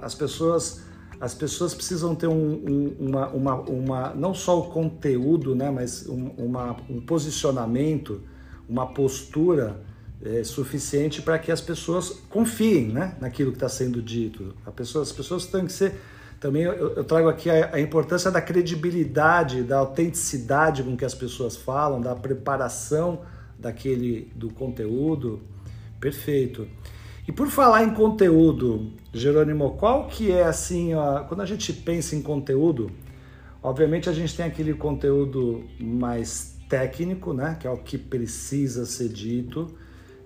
As 0.00 0.14
pessoas 0.14 0.85
as 1.20 1.34
pessoas 1.34 1.74
precisam 1.74 2.14
ter 2.14 2.26
um, 2.26 2.34
um, 2.34 2.96
uma, 2.98 3.28
uma, 3.28 3.54
uma, 3.62 4.14
não 4.14 4.34
só 4.34 4.58
o 4.60 4.64
conteúdo, 4.70 5.54
né, 5.54 5.70
mas 5.70 6.06
um, 6.06 6.28
uma, 6.36 6.76
um 6.88 7.00
posicionamento, 7.00 8.22
uma 8.68 8.86
postura 8.86 9.80
é, 10.22 10.42
suficiente 10.44 11.22
para 11.22 11.38
que 11.38 11.52
as 11.52 11.60
pessoas 11.60 12.10
confiem 12.28 12.88
né, 12.88 13.16
naquilo 13.20 13.50
que 13.50 13.56
está 13.56 13.68
sendo 13.68 14.02
dito. 14.02 14.54
Pessoa, 14.74 15.02
as 15.02 15.12
pessoas 15.12 15.46
têm 15.46 15.66
que 15.66 15.72
ser. 15.72 15.94
Também 16.40 16.62
eu, 16.62 16.96
eu 16.96 17.04
trago 17.04 17.28
aqui 17.28 17.48
a, 17.48 17.74
a, 17.74 17.80
importância 17.80 18.30
da 18.30 18.42
credibilidade, 18.42 19.62
da 19.62 19.78
autenticidade 19.78 20.82
com 20.82 20.96
que 20.96 21.04
as 21.04 21.14
pessoas 21.14 21.56
falam, 21.56 22.00
da 22.00 22.14
preparação 22.14 23.20
daquele 23.58 24.30
do 24.34 24.50
conteúdo. 24.50 25.40
Perfeito. 25.98 26.68
E 27.26 27.32
por 27.32 27.48
falar 27.48 27.82
em 27.82 27.92
conteúdo, 27.92 28.92
Jerônimo, 29.12 29.76
qual 29.76 30.06
que 30.06 30.30
é 30.30 30.44
assim, 30.44 30.94
ó, 30.94 31.24
quando 31.24 31.40
a 31.40 31.46
gente 31.46 31.72
pensa 31.72 32.14
em 32.14 32.22
conteúdo, 32.22 32.90
obviamente 33.62 34.08
a 34.08 34.12
gente 34.12 34.36
tem 34.36 34.46
aquele 34.46 34.74
conteúdo 34.74 35.64
mais 35.80 36.56
técnico, 36.68 37.32
né, 37.32 37.56
que 37.58 37.66
é 37.66 37.70
o 37.70 37.78
que 37.78 37.98
precisa 37.98 38.86
ser 38.86 39.08
dito, 39.08 39.74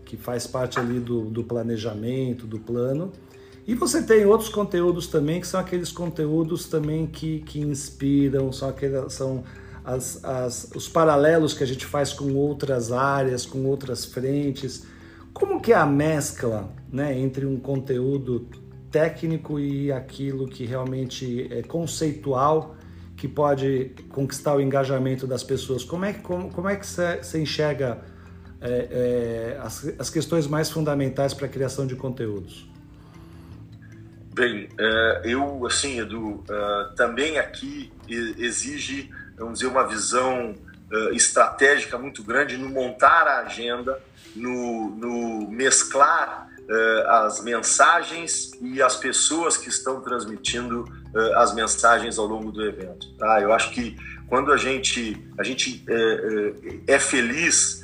que 0.05 0.17
faz 0.17 0.47
parte 0.47 0.79
ali 0.79 0.99
do, 0.99 1.27
do 1.27 1.43
planejamento, 1.43 2.47
do 2.47 2.59
plano. 2.59 3.13
E 3.67 3.75
você 3.75 4.03
tem 4.03 4.27
outros 4.27 4.51
conteúdos 4.51 5.07
também, 5.07 5.41
que 5.41 5.47
são 5.47 5.61
aqueles 5.61 5.93
conteúdos 5.93 6.67
também 6.67 7.07
que, 7.07 7.41
que 7.41 7.61
inspiram, 7.61 8.53
são, 8.53 8.69
aqueles, 8.69 9.13
são 9.13 9.45
as, 9.85 10.23
as, 10.25 10.71
os 10.75 10.89
paralelos 10.89 11.55
que 11.55 11.63
a 11.63 11.67
gente 11.67 11.87
faz 11.87 12.13
com 12.13 12.35
outras 12.35 12.91
áreas, 12.93 13.47
com 13.47 13.65
outras 13.67 14.05
frentes. 14.05 14.85
Como 15.41 15.59
que 15.59 15.73
é 15.73 15.77
a 15.77 15.87
mescla 15.87 16.71
né, 16.93 17.19
entre 17.19 17.47
um 17.47 17.59
conteúdo 17.59 18.47
técnico 18.91 19.59
e 19.59 19.91
aquilo 19.91 20.47
que 20.47 20.67
realmente 20.67 21.49
é 21.51 21.63
conceitual, 21.63 22.77
que 23.17 23.27
pode 23.27 23.95
conquistar 24.11 24.55
o 24.55 24.61
engajamento 24.61 25.27
das 25.27 25.43
pessoas? 25.43 25.83
Como 25.83 26.05
é, 26.05 26.13
como, 26.13 26.51
como 26.53 26.69
é 26.69 26.77
que 26.77 26.87
você 26.87 27.41
enxerga 27.41 28.03
é, 28.61 28.69
é, 29.57 29.61
as, 29.63 29.91
as 29.99 30.11
questões 30.11 30.47
mais 30.47 30.71
fundamentais 30.71 31.33
para 31.33 31.47
a 31.47 31.49
criação 31.49 31.87
de 31.87 31.97
conteúdos? 31.97 32.69
Bem, 34.35 34.69
é, 34.79 35.23
eu, 35.25 35.67
assim, 35.67 36.01
Edu, 36.01 36.45
é, 36.51 36.95
também 36.97 37.39
aqui 37.39 37.91
exige, 38.07 39.11
vamos 39.39 39.61
dizer, 39.61 39.71
uma 39.71 39.87
visão 39.89 40.55
é, 40.93 41.15
estratégica 41.15 41.97
muito 41.97 42.23
grande 42.23 42.59
no 42.59 42.69
montar 42.69 43.27
a 43.27 43.39
agenda, 43.41 43.99
no, 44.35 44.91
no 44.91 45.51
mesclar 45.51 46.49
as 47.09 47.43
mensagens 47.43 48.53
e 48.61 48.81
as 48.81 48.95
pessoas 48.95 49.57
que 49.57 49.69
estão 49.69 50.01
transmitindo 50.01 50.85
as 51.35 51.53
mensagens 51.53 52.17
ao 52.17 52.27
longo 52.27 52.53
do 52.53 52.65
evento. 52.65 53.13
Tá? 53.19 53.41
Eu 53.41 53.53
acho 53.53 53.73
que 53.73 53.97
quando 54.29 54.53
a 54.53 54.57
gente, 54.57 55.21
a 55.37 55.43
gente 55.43 55.85
é, 55.89 56.95
é 56.95 56.99
feliz 57.01 57.83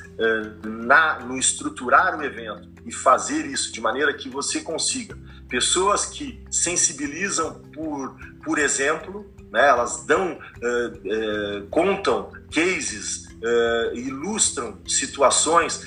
na, 0.65 1.19
no 1.19 1.37
estruturar 1.37 2.17
o 2.17 2.23
evento 2.23 2.69
e 2.85 2.93
fazer 2.93 3.45
isso 3.47 3.73
de 3.73 3.81
maneira 3.81 4.15
que 4.15 4.29
você 4.29 4.61
consiga 4.61 5.19
pessoas 5.49 6.07
que 6.07 6.43
sensibilizam 6.51 7.55
por, 7.73 8.17
por 8.45 8.59
exemplo, 8.59 9.27
né, 9.51 9.69
elas 9.69 10.05
dão, 10.05 10.33
uh, 10.33 11.59
uh, 11.59 11.67
contam 11.69 12.31
cases, 12.53 13.26
uh, 13.43 13.95
ilustram 13.95 14.79
situações 14.87 15.83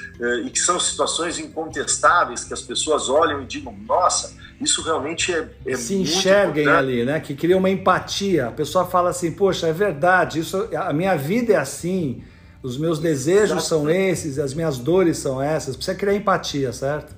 e 0.45 0.49
que 0.49 0.59
são 0.59 0.79
situações 0.79 1.39
incontestáveis 1.39 2.43
que 2.43 2.53
as 2.53 2.61
pessoas 2.61 3.09
olham 3.09 3.41
e 3.41 3.45
digam, 3.45 3.75
nossa, 3.87 4.37
isso 4.61 4.81
realmente 4.81 5.33
é, 5.33 5.47
é 5.65 5.75
se 5.75 5.95
enxerguem 5.95 6.63
importante. 6.63 6.89
ali, 6.91 7.05
né? 7.05 7.19
Que 7.19 7.33
cria 7.33 7.57
uma 7.57 7.69
empatia. 7.69 8.47
A 8.47 8.51
pessoa 8.51 8.85
fala 8.85 9.09
assim, 9.09 9.31
poxa, 9.31 9.67
é 9.67 9.73
verdade, 9.73 10.39
isso, 10.39 10.67
a 10.75 10.91
minha 10.91 11.15
vida 11.15 11.53
é 11.53 11.55
assim. 11.55 12.23
Os 12.61 12.77
meus 12.77 12.99
desejos 12.99 13.63
são 13.65 13.89
esses, 13.89 14.37
as 14.37 14.53
minhas 14.53 14.77
dores 14.77 15.17
são 15.17 15.41
essas. 15.41 15.77
Precisa 15.77 15.97
criar 15.97 16.13
empatia, 16.13 16.73
certo? 16.73 17.15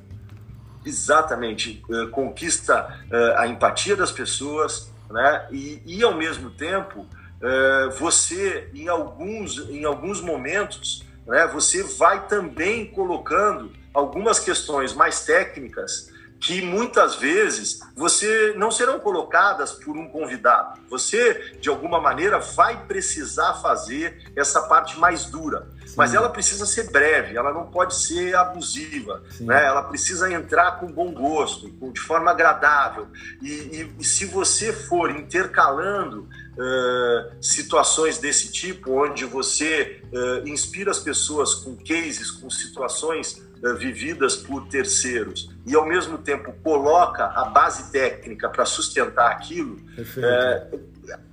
Exatamente. 0.86 1.84
Eh, 1.90 2.08
conquista 2.12 3.00
eh, 3.12 3.36
a 3.38 3.48
empatia 3.48 3.96
das 3.96 4.12
pessoas, 4.12 4.92
né? 5.10 5.48
E, 5.52 5.82
e 5.86 6.04
ao 6.04 6.16
mesmo 6.16 6.52
tempo, 6.52 7.08
eh, 7.12 7.21
você, 7.98 8.70
em 8.74 8.88
alguns, 8.88 9.58
em 9.70 9.84
alguns 9.84 10.22
momentos, 10.22 11.04
né, 11.26 11.48
você 11.48 11.84
vai 11.84 12.28
também 12.28 12.86
colocando 12.86 13.72
algumas 13.94 14.40
questões 14.40 14.94
mais 14.94 15.26
técnicas 15.26 16.12
que 16.42 16.60
muitas 16.60 17.16
vezes 17.16 17.82
você 17.96 18.56
não 18.58 18.72
serão 18.72 19.00
colocadas 19.00 19.74
por 19.74 19.96
um 19.96 20.10
convidado. 20.10 20.82
Você, 20.90 21.56
de 21.62 21.70
alguma 21.70 22.02
maneira, 22.02 22.40
vai 22.40 22.84
precisar 22.86 23.54
fazer 23.62 24.32
essa 24.36 24.62
parte 24.64 25.00
mais 25.00 25.26
dura. 25.26 25.68
Sim. 25.86 25.94
Mas 25.96 26.16
ela 26.16 26.30
precisa 26.30 26.66
ser 26.66 26.90
breve, 26.90 27.38
ela 27.38 27.54
não 27.54 27.68
pode 27.68 27.96
ser 27.96 28.36
abusiva, 28.36 29.22
né? 29.40 29.66
ela 29.66 29.84
precisa 29.84 30.32
entrar 30.32 30.80
com 30.80 30.92
bom 30.92 31.14
gosto, 31.14 31.70
de 31.70 32.02
forma 32.02 32.32
agradável. 32.32 33.08
E, 33.40 33.52
e, 33.52 33.96
e 34.00 34.04
se 34.04 34.26
você 34.26 34.74
for 34.74 35.12
intercalando 35.12 36.28
uh, 36.58 37.44
situações 37.44 38.18
desse 38.18 38.52
tipo, 38.52 38.92
onde 38.92 39.26
você 39.26 40.02
uh, 40.12 40.48
inspira 40.48 40.92
as 40.92 41.00
pessoas 41.00 41.56
com 41.56 41.76
cases, 41.76 42.32
com 42.32 42.50
situações 42.50 43.42
eh, 43.64 43.74
vividas 43.74 44.36
por 44.36 44.68
terceiros 44.68 45.52
e 45.68 45.76
ao 45.76 45.86
mesmo 45.86 46.18
tempo 46.18 46.52
coloca 46.64 47.26
a 47.26 47.46
base 47.46 47.92
técnica 47.92 48.50
para 48.50 48.66
sustentar 48.66 49.30
aquilo, 49.30 49.80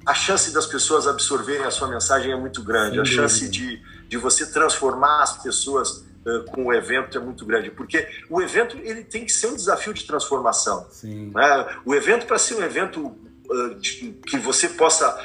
a 0.04 0.14
chance 0.14 0.52
das 0.52 0.66
pessoas 0.66 1.06
absorverem 1.06 1.64
a 1.64 1.70
sua 1.70 1.88
mensagem 1.88 2.32
é 2.32 2.36
muito 2.36 2.62
grande. 2.62 2.92
Sem 2.92 3.00
a 3.00 3.04
chance 3.04 3.48
de, 3.48 3.82
de 4.08 4.16
você 4.16 4.46
transformar 4.46 5.22
as 5.22 5.42
pessoas 5.42 6.04
uh, 6.24 6.44
com 6.50 6.66
o 6.66 6.72
evento 6.72 7.16
é 7.16 7.20
muito 7.20 7.44
grande, 7.44 7.70
porque 7.70 8.06
o 8.28 8.40
evento 8.40 8.76
ele 8.82 9.04
tem 9.04 9.24
que 9.24 9.32
ser 9.32 9.48
um 9.48 9.56
desafio 9.56 9.92
de 9.94 10.04
transformação. 10.04 10.86
Né? 11.02 11.66
O 11.84 11.94
evento 11.94 12.26
para 12.26 12.38
ser 12.38 12.54
um 12.54 12.62
evento 12.62 13.16
que 14.26 14.38
você 14.38 14.68
possa 14.68 15.18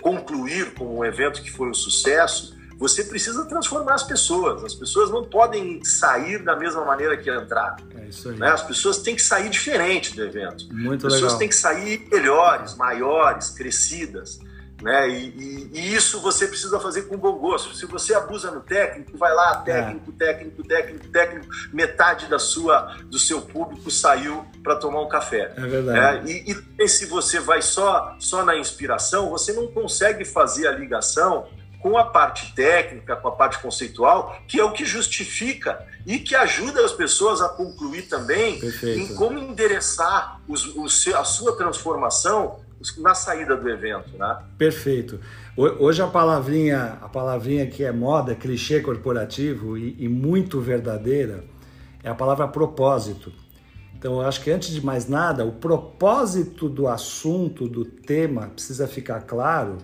concluir 0.00 0.74
com 0.74 0.98
um 0.98 1.04
evento 1.04 1.42
que 1.42 1.50
foi 1.50 1.68
um 1.68 1.74
sucesso, 1.74 2.58
você 2.78 3.04
precisa 3.04 3.44
transformar 3.44 3.94
as 3.94 4.02
pessoas. 4.02 4.64
As 4.64 4.74
pessoas 4.74 5.10
não 5.10 5.22
podem 5.22 5.84
sair 5.84 6.42
da 6.42 6.56
mesma 6.56 6.82
maneira 6.82 7.14
que 7.14 7.30
entraram. 7.30 7.76
É 7.94 8.08
isso 8.08 8.30
aí. 8.30 8.38
Né? 8.38 8.48
As 8.48 8.62
pessoas 8.62 8.98
têm 8.98 9.14
que 9.14 9.20
sair 9.22 9.50
diferente 9.50 10.16
do 10.16 10.24
evento. 10.24 10.64
Muito 10.72 11.06
As 11.06 11.12
pessoas 11.12 11.32
legal. 11.32 11.38
têm 11.38 11.48
que 11.48 11.54
sair 11.56 12.08
melhores, 12.10 12.74
maiores, 12.76 13.50
crescidas. 13.50 14.40
Né? 14.82 15.08
E, 15.08 15.28
e, 15.28 15.70
e, 15.74 15.94
isso 15.94 16.20
você 16.20 16.46
precisa 16.46 16.80
fazer 16.80 17.02
com 17.02 17.16
bom 17.16 17.36
gosto. 17.38 17.74
Se 17.74 17.86
você 17.86 18.14
abusa 18.14 18.50
no 18.50 18.60
técnico, 18.60 19.16
vai 19.16 19.34
lá, 19.34 19.56
técnico, 19.56 20.12
é. 20.12 20.26
técnico, 20.26 20.62
técnico, 20.64 21.08
técnico, 21.08 21.46
metade 21.72 22.26
da 22.26 22.38
sua, 22.38 22.96
do 23.04 23.18
seu 23.18 23.42
público 23.42 23.90
saiu 23.90 24.44
para 24.62 24.76
tomar 24.76 25.02
um 25.02 25.08
café. 25.08 25.52
É 25.56 25.60
verdade. 25.60 26.24
Né? 26.24 26.44
E, 26.46 26.84
e 26.84 26.88
se 26.88 27.06
você 27.06 27.38
vai 27.40 27.60
só, 27.60 28.16
só 28.18 28.44
na 28.44 28.56
inspiração, 28.56 29.30
você 29.30 29.52
não 29.52 29.66
consegue 29.66 30.24
fazer 30.24 30.66
a 30.66 30.72
ligação 30.72 31.46
com 31.80 31.96
a 31.96 32.04
parte 32.04 32.54
técnica, 32.54 33.16
com 33.16 33.28
a 33.28 33.32
parte 33.32 33.58
conceitual, 33.58 34.38
que 34.46 34.60
é 34.60 34.64
o 34.64 34.72
que 34.72 34.84
justifica 34.84 35.86
e 36.06 36.18
que 36.18 36.34
ajuda 36.34 36.84
as 36.84 36.92
pessoas 36.92 37.40
a 37.40 37.48
concluir 37.48 38.02
também 38.02 38.60
Perfeito. 38.60 39.00
em 39.00 39.14
como 39.14 39.38
endereçar 39.38 40.40
os, 40.46 40.66
os, 40.76 41.08
a 41.08 41.24
sua 41.24 41.56
transformação 41.56 42.60
na 42.98 43.14
saída 43.14 43.56
do 43.56 43.68
evento, 43.68 44.16
né? 44.16 44.38
Perfeito. 44.56 45.20
Hoje 45.56 46.00
a 46.00 46.06
palavrinha, 46.06 46.98
a 47.02 47.08
palavrinha 47.08 47.66
que 47.66 47.84
é 47.84 47.92
moda, 47.92 48.34
clichê 48.34 48.80
corporativo 48.80 49.76
e, 49.76 49.96
e 49.98 50.08
muito 50.08 50.60
verdadeira, 50.60 51.44
é 52.02 52.08
a 52.08 52.14
palavra 52.14 52.48
propósito. 52.48 53.32
Então, 53.98 54.14
eu 54.14 54.26
acho 54.26 54.42
que 54.42 54.50
antes 54.50 54.70
de 54.70 54.84
mais 54.84 55.06
nada, 55.06 55.44
o 55.44 55.52
propósito 55.52 56.70
do 56.70 56.88
assunto, 56.88 57.68
do 57.68 57.84
tema, 57.84 58.46
precisa 58.46 58.88
ficar 58.88 59.20
claro 59.20 59.76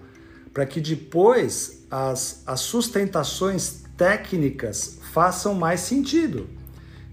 para 0.54 0.64
que 0.64 0.80
depois 0.80 1.86
as, 1.90 2.42
as 2.46 2.60
sustentações 2.60 3.84
técnicas 3.94 4.98
façam 5.12 5.54
mais 5.54 5.80
sentido. 5.80 6.46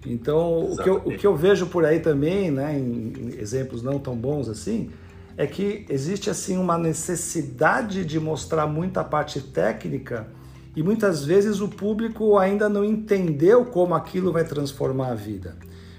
Então, 0.05 0.71
o 0.71 0.77
que, 0.77 0.89
eu, 0.89 0.95
o 0.95 1.17
que 1.17 1.27
eu 1.27 1.35
vejo 1.35 1.67
por 1.67 1.83
aí 1.83 1.99
também, 1.99 2.49
né, 2.49 2.77
em 2.77 3.35
exemplos 3.37 3.83
não 3.83 3.99
tão 3.99 4.15
bons 4.15 4.47
assim, 4.47 4.89
é 5.37 5.47
que 5.47 5.85
existe 5.89 6.29
assim 6.29 6.57
uma 6.57 6.77
necessidade 6.77 8.05
de 8.05 8.19
mostrar 8.19 8.67
muita 8.67 9.03
parte 9.03 9.41
técnica 9.41 10.27
e 10.75 10.83
muitas 10.83 11.23
vezes 11.25 11.61
o 11.61 11.67
público 11.67 12.37
ainda 12.37 12.67
não 12.67 12.83
entendeu 12.83 13.65
como 13.65 13.93
aquilo 13.93 14.31
vai 14.31 14.43
transformar 14.43 15.09
a 15.11 15.15
vida. 15.15 15.55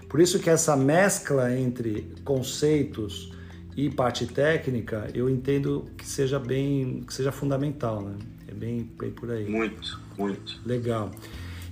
Por 0.08 0.20
isso 0.20 0.38
que 0.38 0.48
essa 0.48 0.76
mescla 0.76 1.56
entre 1.56 2.12
conceitos, 2.24 3.34
e 3.76 3.90
parte 3.90 4.26
técnica, 4.26 5.08
eu 5.14 5.28
entendo 5.28 5.86
que 5.96 6.06
seja 6.06 6.38
bem, 6.38 7.02
que 7.06 7.12
seja 7.12 7.32
fundamental, 7.32 8.02
né? 8.02 8.16
É 8.46 8.54
bem, 8.54 8.88
bem 8.98 9.10
por 9.10 9.30
aí. 9.30 9.48
Muito, 9.48 10.00
muito. 10.16 10.60
Legal. 10.64 11.10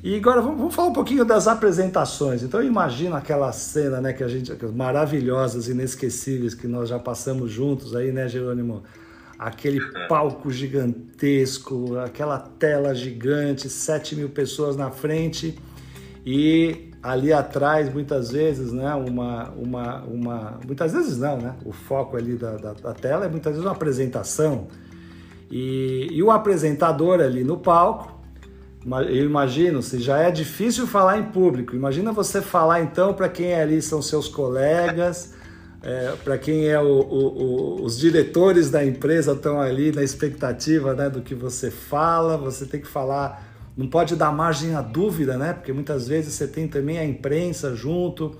E 0.02 0.16
agora 0.16 0.40
vamos, 0.40 0.58
vamos, 0.58 0.74
falar 0.74 0.88
um 0.88 0.92
pouquinho 0.92 1.24
das 1.24 1.46
apresentações. 1.46 2.42
Então 2.42 2.60
imagina 2.60 3.18
aquela 3.18 3.52
cena, 3.52 4.00
né, 4.00 4.12
que 4.12 4.24
a 4.24 4.28
gente 4.28 4.52
maravilhosas, 4.74 5.68
inesquecíveis 5.68 6.54
que 6.54 6.66
nós 6.66 6.88
já 6.88 6.98
passamos 6.98 7.52
juntos 7.52 7.94
aí, 7.94 8.10
né, 8.10 8.26
Jerônimo? 8.28 8.82
Aquele 9.38 9.78
é. 9.78 10.08
palco 10.08 10.50
gigantesco, 10.50 11.98
aquela 11.98 12.38
tela 12.38 12.94
gigante, 12.94 13.68
7 13.68 14.16
mil 14.16 14.28
pessoas 14.28 14.76
na 14.76 14.90
frente 14.90 15.56
e 16.26 16.90
ali 17.02 17.32
atrás 17.32 17.92
muitas 17.92 18.30
vezes, 18.30 18.72
né, 18.72 18.94
uma, 18.94 19.50
uma, 19.50 20.02
uma, 20.02 20.60
muitas 20.64 20.92
vezes 20.92 21.18
não, 21.18 21.36
né, 21.38 21.54
o 21.64 21.72
foco 21.72 22.16
ali 22.16 22.36
da, 22.36 22.56
da, 22.56 22.72
da 22.72 22.92
tela 22.92 23.24
é 23.24 23.28
muitas 23.28 23.52
vezes 23.52 23.64
uma 23.64 23.72
apresentação 23.72 24.68
e, 25.50 26.08
e 26.10 26.22
o 26.22 26.30
apresentador 26.30 27.20
ali 27.20 27.44
no 27.44 27.58
palco, 27.58 28.11
eu 28.84 29.24
imagino, 29.24 29.82
se 29.82 30.00
já 30.00 30.18
é 30.18 30.30
difícil 30.30 30.86
falar 30.86 31.18
em 31.18 31.24
público, 31.24 31.76
imagina 31.76 32.12
você 32.12 32.42
falar 32.42 32.82
então 32.82 33.14
para 33.14 33.28
quem 33.28 33.52
é 33.52 33.62
ali 33.62 33.80
são 33.80 34.02
seus 34.02 34.28
colegas, 34.28 35.34
é, 35.82 36.14
para 36.24 36.36
quem 36.36 36.68
é 36.68 36.80
o, 36.80 36.84
o, 36.84 37.78
o, 37.78 37.84
os 37.84 37.98
diretores 37.98 38.70
da 38.70 38.84
empresa 38.84 39.32
estão 39.32 39.60
ali 39.60 39.92
na 39.92 40.02
expectativa 40.02 40.94
né, 40.94 41.08
do 41.08 41.22
que 41.22 41.34
você 41.34 41.70
fala, 41.70 42.36
você 42.36 42.66
tem 42.66 42.80
que 42.80 42.88
falar 42.88 43.52
não 43.76 43.86
pode 43.86 44.16
dar 44.16 44.32
margem 44.32 44.74
à 44.74 44.82
dúvida, 44.82 45.38
né? 45.38 45.52
Porque 45.52 45.72
muitas 45.72 46.06
vezes 46.06 46.34
você 46.34 46.46
tem 46.46 46.68
também 46.68 46.98
a 46.98 47.04
imprensa 47.04 47.74
junto. 47.74 48.36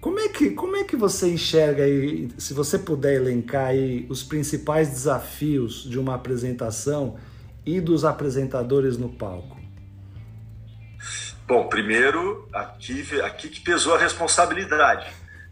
Como 0.00 0.18
é 0.18 0.28
que, 0.28 0.50
como 0.50 0.76
é 0.76 0.84
que 0.84 0.94
você 0.94 1.32
enxerga 1.32 1.84
aí, 1.84 2.28
se 2.38 2.54
você 2.54 2.78
puder 2.78 3.14
elencar 3.14 3.68
aí 3.68 4.06
os 4.08 4.22
principais 4.22 4.90
desafios 4.90 5.84
de 5.84 5.98
uma 5.98 6.14
apresentação 6.14 7.16
e 7.64 7.80
dos 7.80 8.04
apresentadores 8.04 8.96
no 8.96 9.08
palco? 9.08 9.57
Bom, 11.48 11.66
primeiro, 11.66 12.46
aqui, 12.52 13.02
aqui 13.22 13.48
que 13.48 13.60
pesou 13.60 13.94
a 13.94 13.98
responsabilidade, 13.98 15.06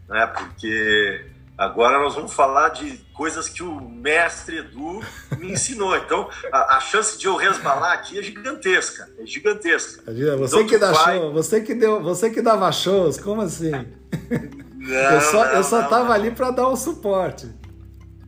né? 0.07 0.27
Porque 0.27 1.25
Agora 1.57 1.97
nós 1.97 2.13
vamos 2.13 2.33
falar 2.33 2.69
de 2.69 2.99
coisas 3.15 3.49
que 3.49 3.63
o 3.63 3.81
mestre 3.81 4.59
Edu 4.59 5.01
me 5.39 5.51
ensinou. 5.53 5.97
Então, 5.97 6.29
a, 6.51 6.77
a 6.77 6.79
chance 6.79 7.17
de 7.17 7.25
eu 7.25 7.35
resbalar 7.35 7.93
aqui 7.93 8.19
é 8.19 8.21
gigantesca. 8.21 9.09
É 9.17 9.25
gigantesca. 9.25 10.03
Você 10.05 10.55
então, 10.55 10.67
que 10.67 10.77
dá 10.77 10.91
vai... 10.91 11.17
show, 11.17 11.33
você 11.33 11.61
que 11.61 11.73
deu, 11.73 12.03
você 12.03 12.29
que 12.29 12.43
dava 12.43 12.71
shows, 12.71 13.17
como 13.17 13.41
assim? 13.41 13.71
Não, 13.71 14.95
eu 14.95 15.21
só, 15.21 15.45
não, 15.45 15.51
eu 15.53 15.63
só 15.63 15.81
não, 15.81 15.89
tava 15.89 16.13
ali 16.13 16.29
para 16.29 16.51
dar 16.51 16.67
o 16.67 16.73
um 16.73 16.75
suporte. 16.75 17.51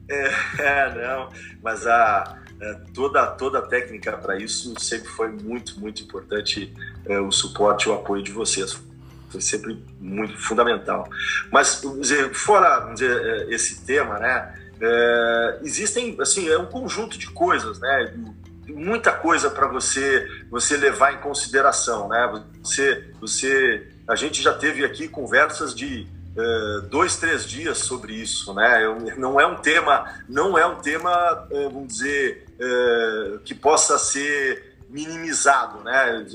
É, 0.09 0.31
é, 0.57 0.95
não, 0.95 1.29
mas 1.61 1.85
a, 1.85 2.35
é, 2.61 2.73
toda, 2.93 3.25
toda 3.27 3.59
a 3.59 3.61
técnica 3.61 4.17
para 4.17 4.37
isso 4.37 4.73
sempre 4.79 5.07
foi 5.07 5.29
muito, 5.29 5.79
muito 5.79 6.03
importante 6.03 6.73
é, 7.05 7.19
o 7.19 7.31
suporte 7.31 7.87
e 7.87 7.89
o 7.89 7.93
apoio 7.93 8.21
de 8.21 8.31
vocês 8.31 8.77
foi 9.29 9.41
sempre 9.41 9.81
muito 9.99 10.37
fundamental. 10.37 11.07
Mas, 11.51 11.81
dizer, 11.99 12.33
fora 12.33 12.91
dizer, 12.93 13.11
é, 13.11 13.53
esse 13.53 13.85
tema, 13.85 14.19
né, 14.19 14.55
é, 14.81 15.59
existem, 15.61 16.17
assim, 16.19 16.49
é 16.49 16.57
um 16.57 16.65
conjunto 16.65 17.17
de 17.17 17.27
coisas, 17.27 17.79
né, 17.79 18.13
muita 18.67 19.11
coisa 19.11 19.49
para 19.49 19.67
você 19.67 20.27
você 20.49 20.77
levar 20.77 21.13
em 21.13 21.17
consideração, 21.17 22.09
né, 22.09 22.43
você, 22.61 23.11
você, 23.19 23.87
a 24.07 24.15
gente 24.15 24.41
já 24.41 24.53
teve 24.53 24.83
aqui 24.83 25.07
conversas 25.07 25.73
de 25.73 26.07
dois, 26.89 27.17
três 27.17 27.45
dias 27.45 27.79
sobre 27.79 28.13
isso, 28.13 28.53
né, 28.53 28.81
não 29.17 29.39
é 29.39 29.45
um 29.45 29.55
tema, 29.55 30.05
não 30.27 30.57
é 30.57 30.65
um 30.65 30.75
tema, 30.75 31.47
é, 31.51 31.63
vamos 31.63 31.87
dizer, 31.87 32.45
é, 32.59 33.39
que 33.43 33.53
possa 33.53 33.97
ser 33.97 34.69
minimizado, 34.89 35.83
né? 35.83 36.25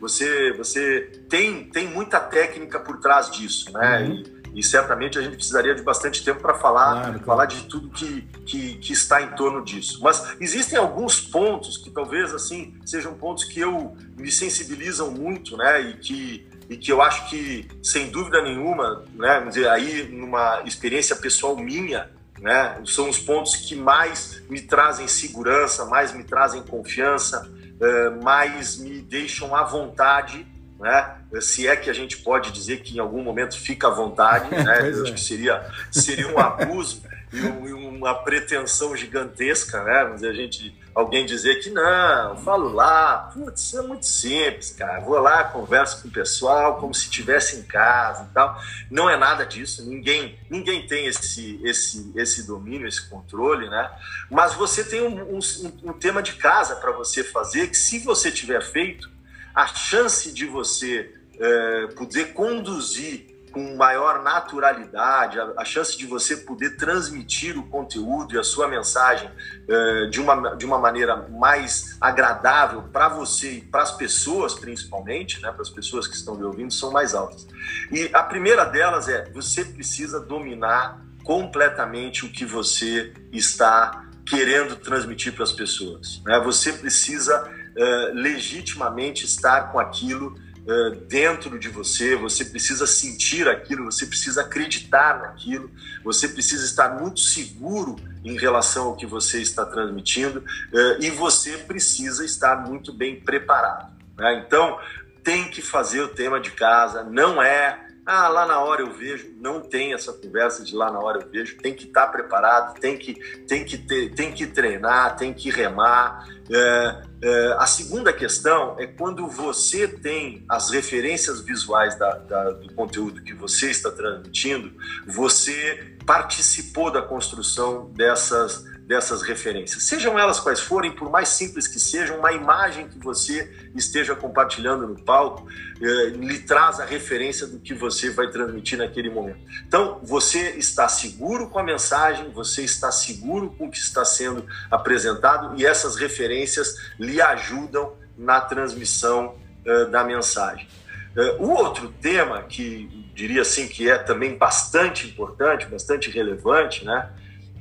Você, 0.00 0.52
você 0.52 1.10
tem, 1.28 1.64
tem 1.64 1.88
muita 1.88 2.20
técnica 2.20 2.78
por 2.78 3.00
trás 3.00 3.30
disso, 3.30 3.72
né? 3.72 4.02
Uhum. 4.02 4.14
E, 4.14 4.39
e, 4.54 4.62
certamente 4.62 5.18
a 5.18 5.22
gente 5.22 5.36
precisaria 5.36 5.74
de 5.74 5.82
bastante 5.82 6.24
tempo 6.24 6.40
para 6.40 6.54
falar, 6.54 6.92
claro, 6.92 7.12
claro. 7.12 7.24
falar 7.24 7.46
de 7.46 7.62
tudo 7.64 7.88
que, 7.90 8.22
que, 8.44 8.76
que, 8.76 8.92
está 8.92 9.22
em 9.22 9.30
torno 9.30 9.64
disso. 9.64 10.00
Mas 10.02 10.36
existem 10.40 10.78
alguns 10.78 11.20
pontos 11.20 11.76
que 11.76 11.90
talvez 11.90 12.34
assim 12.34 12.78
sejam 12.84 13.14
pontos 13.14 13.44
que 13.44 13.60
eu 13.60 13.96
me 14.16 14.30
sensibilizam 14.30 15.10
muito, 15.10 15.56
né? 15.56 15.80
E 15.80 15.94
que 15.94 16.50
e 16.68 16.76
que 16.76 16.92
eu 16.92 17.02
acho 17.02 17.28
que 17.28 17.66
sem 17.82 18.10
dúvida 18.10 18.40
nenhuma, 18.40 19.04
né? 19.14 19.40
Dizer, 19.40 19.68
aí 19.68 20.08
numa 20.08 20.62
experiência 20.64 21.16
pessoal 21.16 21.56
minha, 21.56 22.08
né? 22.40 22.80
São 22.86 23.08
os 23.08 23.18
pontos 23.18 23.56
que 23.56 23.74
mais 23.74 24.42
me 24.48 24.60
trazem 24.60 25.08
segurança, 25.08 25.84
mais 25.86 26.12
me 26.12 26.22
trazem 26.22 26.62
confiança, 26.62 27.50
eh, 27.80 28.10
mais 28.22 28.78
me 28.78 29.00
deixam 29.02 29.54
à 29.54 29.64
vontade, 29.64 30.46
né? 30.78 31.19
Se 31.40 31.68
é 31.68 31.76
que 31.76 31.88
a 31.88 31.92
gente 31.92 32.18
pode 32.18 32.50
dizer 32.50 32.82
que 32.82 32.96
em 32.96 32.98
algum 32.98 33.22
momento 33.22 33.58
fica 33.58 33.88
à 33.88 33.90
vontade, 33.90 34.50
né? 34.54 34.90
Eu 34.90 35.02
acho 35.02 35.12
é. 35.12 35.14
que 35.14 35.20
seria, 35.20 35.64
seria 35.90 36.28
um 36.28 36.38
abuso 36.38 37.02
e, 37.32 37.72
uma 38.00 38.14
pretensão 38.14 38.96
gigantesca, 38.96 39.82
né? 39.84 40.04
Mas 40.10 40.24
a 40.24 40.32
gente, 40.32 40.74
alguém 40.94 41.24
dizer 41.24 41.56
que 41.60 41.70
não, 41.70 42.36
falo 42.38 42.72
lá, 42.72 43.30
putz, 43.32 43.62
isso 43.62 43.78
é 43.78 43.82
muito 43.82 44.06
simples, 44.06 44.72
cara. 44.72 45.00
Vou 45.00 45.18
lá, 45.18 45.44
converso 45.44 46.02
com 46.02 46.08
o 46.08 46.10
pessoal 46.10 46.78
como 46.78 46.94
se 46.94 47.04
estivesse 47.04 47.56
em 47.56 47.62
casa 47.62 48.26
e 48.28 48.34
tal. 48.34 48.60
Não 48.90 49.08
é 49.08 49.16
nada 49.16 49.44
disso. 49.44 49.88
Ninguém, 49.88 50.38
ninguém 50.48 50.86
tem 50.86 51.06
esse, 51.06 51.60
esse, 51.62 52.10
esse 52.16 52.46
domínio, 52.46 52.88
esse 52.88 53.08
controle, 53.08 53.68
né? 53.68 53.90
Mas 54.30 54.54
você 54.54 54.82
tem 54.82 55.02
um, 55.02 55.36
um, 55.36 55.40
um 55.84 55.92
tema 55.92 56.22
de 56.22 56.32
casa 56.32 56.76
para 56.76 56.90
você 56.90 57.22
fazer 57.22 57.68
que, 57.68 57.76
se 57.76 58.00
você 58.00 58.32
tiver 58.32 58.62
feito, 58.62 59.10
a 59.54 59.66
chance 59.66 60.32
de 60.32 60.46
você 60.46 61.19
é, 61.40 61.86
poder 61.96 62.32
conduzir 62.34 63.30
com 63.50 63.76
maior 63.76 64.22
naturalidade, 64.22 65.38
a, 65.38 65.54
a, 65.56 65.64
chance 65.64 65.96
de 65.96 66.06
você 66.06 66.36
poder 66.36 66.76
transmitir 66.76 67.58
o 67.58 67.66
conteúdo 67.66 68.34
e 68.34 68.38
a 68.38 68.44
sua 68.44 68.68
mensagem 68.68 69.28
uh, 69.28 70.08
de, 70.08 70.20
uma, 70.20 70.54
de 70.56 70.64
uma 70.64 70.78
maneira 70.78 71.16
mais 71.16 71.96
agradável 72.00 72.82
para 72.92 73.08
você 73.08 73.54
e 73.54 73.60
para 73.60 73.82
as 73.82 73.96
pessoas, 73.96 74.54
principalmente, 74.54 75.40
né, 75.42 75.50
para 75.50 75.62
as 75.62 75.70
pessoas 75.70 76.06
que 76.06 76.14
estão 76.14 76.36
me 76.36 76.44
ouvindo, 76.44 76.72
são 76.72 76.92
mais 76.92 77.14
altas. 77.14 77.46
E 77.90 78.08
a 78.12 78.22
primeira 78.22 78.64
delas 78.64 79.08
é: 79.08 79.28
você 79.30 79.64
precisa 79.64 80.20
dominar 80.20 81.04
completamente 81.24 82.24
o 82.24 82.30
que 82.30 82.44
você 82.44 83.12
está 83.32 84.06
querendo 84.26 84.76
transmitir 84.76 85.34
para 85.34 85.44
as 85.44 85.52
pessoas. 85.52 86.22
Né? 86.24 86.38
Você 86.40 86.72
precisa 86.72 87.42
uh, 87.42 88.14
legitimamente 88.14 89.24
estar 89.24 89.72
com 89.72 89.80
aquilo 89.80 90.34
eh, 90.66 90.90
dentro 91.08 91.58
de 91.58 91.68
você, 91.68 92.14
você 92.16 92.44
precisa 92.44 92.86
sentir 92.86 93.48
aquilo, 93.48 93.84
você 93.84 94.06
precisa 94.06 94.42
acreditar 94.42 95.20
naquilo, 95.20 95.70
você 96.04 96.28
precisa 96.28 96.64
estar 96.64 97.00
muito 97.00 97.20
seguro 97.20 97.96
em 98.24 98.36
relação 98.36 98.88
ao 98.88 98.96
que 98.96 99.06
você 99.06 99.40
está 99.40 99.64
transmitindo 99.64 100.44
eh, 100.72 100.98
e 101.00 101.10
você 101.10 101.58
precisa 101.58 102.24
estar 102.24 102.56
muito 102.56 102.92
bem 102.92 103.20
preparado. 103.20 103.90
Né? 104.16 104.44
Então, 104.46 104.78
tem 105.24 105.48
que 105.48 105.62
fazer 105.62 106.00
o 106.00 106.08
tema 106.08 106.40
de 106.40 106.50
casa, 106.50 107.04
não 107.04 107.42
é 107.42 107.89
ah, 108.06 108.28
lá 108.28 108.46
na 108.46 108.60
hora 108.60 108.82
eu 108.82 108.92
vejo, 108.92 109.34
não 109.38 109.60
tem 109.60 109.92
essa 109.92 110.12
conversa 110.12 110.64
de 110.64 110.74
lá 110.74 110.90
na 110.90 110.98
hora 110.98 111.20
eu 111.20 111.28
vejo, 111.30 111.56
tem 111.58 111.74
que 111.74 111.84
estar 111.84 112.08
preparado, 112.08 112.78
tem 112.80 112.96
que, 112.96 113.14
tem 113.46 113.64
que, 113.64 113.78
ter, 113.78 114.14
tem 114.14 114.32
que 114.32 114.46
treinar, 114.46 115.16
tem 115.16 115.32
que 115.32 115.50
remar. 115.50 116.26
É, 116.50 117.02
é, 117.22 117.56
a 117.58 117.66
segunda 117.66 118.12
questão 118.12 118.76
é 118.78 118.86
quando 118.86 119.28
você 119.28 119.86
tem 119.86 120.44
as 120.48 120.70
referências 120.70 121.40
visuais 121.40 121.98
da, 121.98 122.14
da, 122.18 122.50
do 122.50 122.74
conteúdo 122.74 123.22
que 123.22 123.34
você 123.34 123.70
está 123.70 123.90
transmitindo, 123.90 124.72
você 125.06 125.96
participou 126.06 126.90
da 126.90 127.02
construção 127.02 127.92
dessas 127.92 128.68
dessas 128.90 129.22
referências. 129.22 129.84
Sejam 129.84 130.18
elas 130.18 130.40
quais 130.40 130.58
forem, 130.58 130.90
por 130.90 131.08
mais 131.08 131.28
simples 131.28 131.68
que 131.68 131.78
sejam, 131.78 132.18
uma 132.18 132.32
imagem 132.32 132.88
que 132.88 132.98
você 132.98 133.48
esteja 133.72 134.16
compartilhando 134.16 134.84
no 134.84 135.00
palco 135.04 135.46
eh, 135.82 136.10
lhe 136.10 136.40
traz 136.40 136.78
a 136.78 136.84
referência 136.84 137.46
do 137.46 137.58
que 137.58 137.72
você 137.72 138.10
vai 138.10 138.30
transmitir 138.30 138.76
naquele 138.76 139.08
momento. 139.08 139.40
Então, 139.66 139.98
você 140.02 140.50
está 140.50 140.86
seguro 140.88 141.48
com 141.48 141.58
a 141.58 141.62
mensagem, 141.62 142.30
você 142.30 142.62
está 142.62 142.92
seguro 142.92 143.50
com 143.56 143.66
o 143.66 143.70
que 143.70 143.78
está 143.78 144.04
sendo 144.04 144.46
apresentado 144.70 145.58
e 145.58 145.64
essas 145.64 145.96
referências 145.96 146.76
lhe 146.98 147.20
ajudam 147.22 147.94
na 148.16 148.40
transmissão 148.40 149.36
eh, 149.64 149.86
da 149.86 150.04
mensagem. 150.04 150.68
Eh, 151.16 151.36
o 151.38 151.48
outro 151.48 151.92
tema 152.00 152.42
que 152.42 153.08
diria 153.14 153.40
assim 153.40 153.66
que 153.66 153.88
é 153.88 153.96
também 153.96 154.36
bastante 154.36 155.06
importante, 155.06 155.64
bastante 155.64 156.10
relevante, 156.10 156.84
né, 156.84 157.10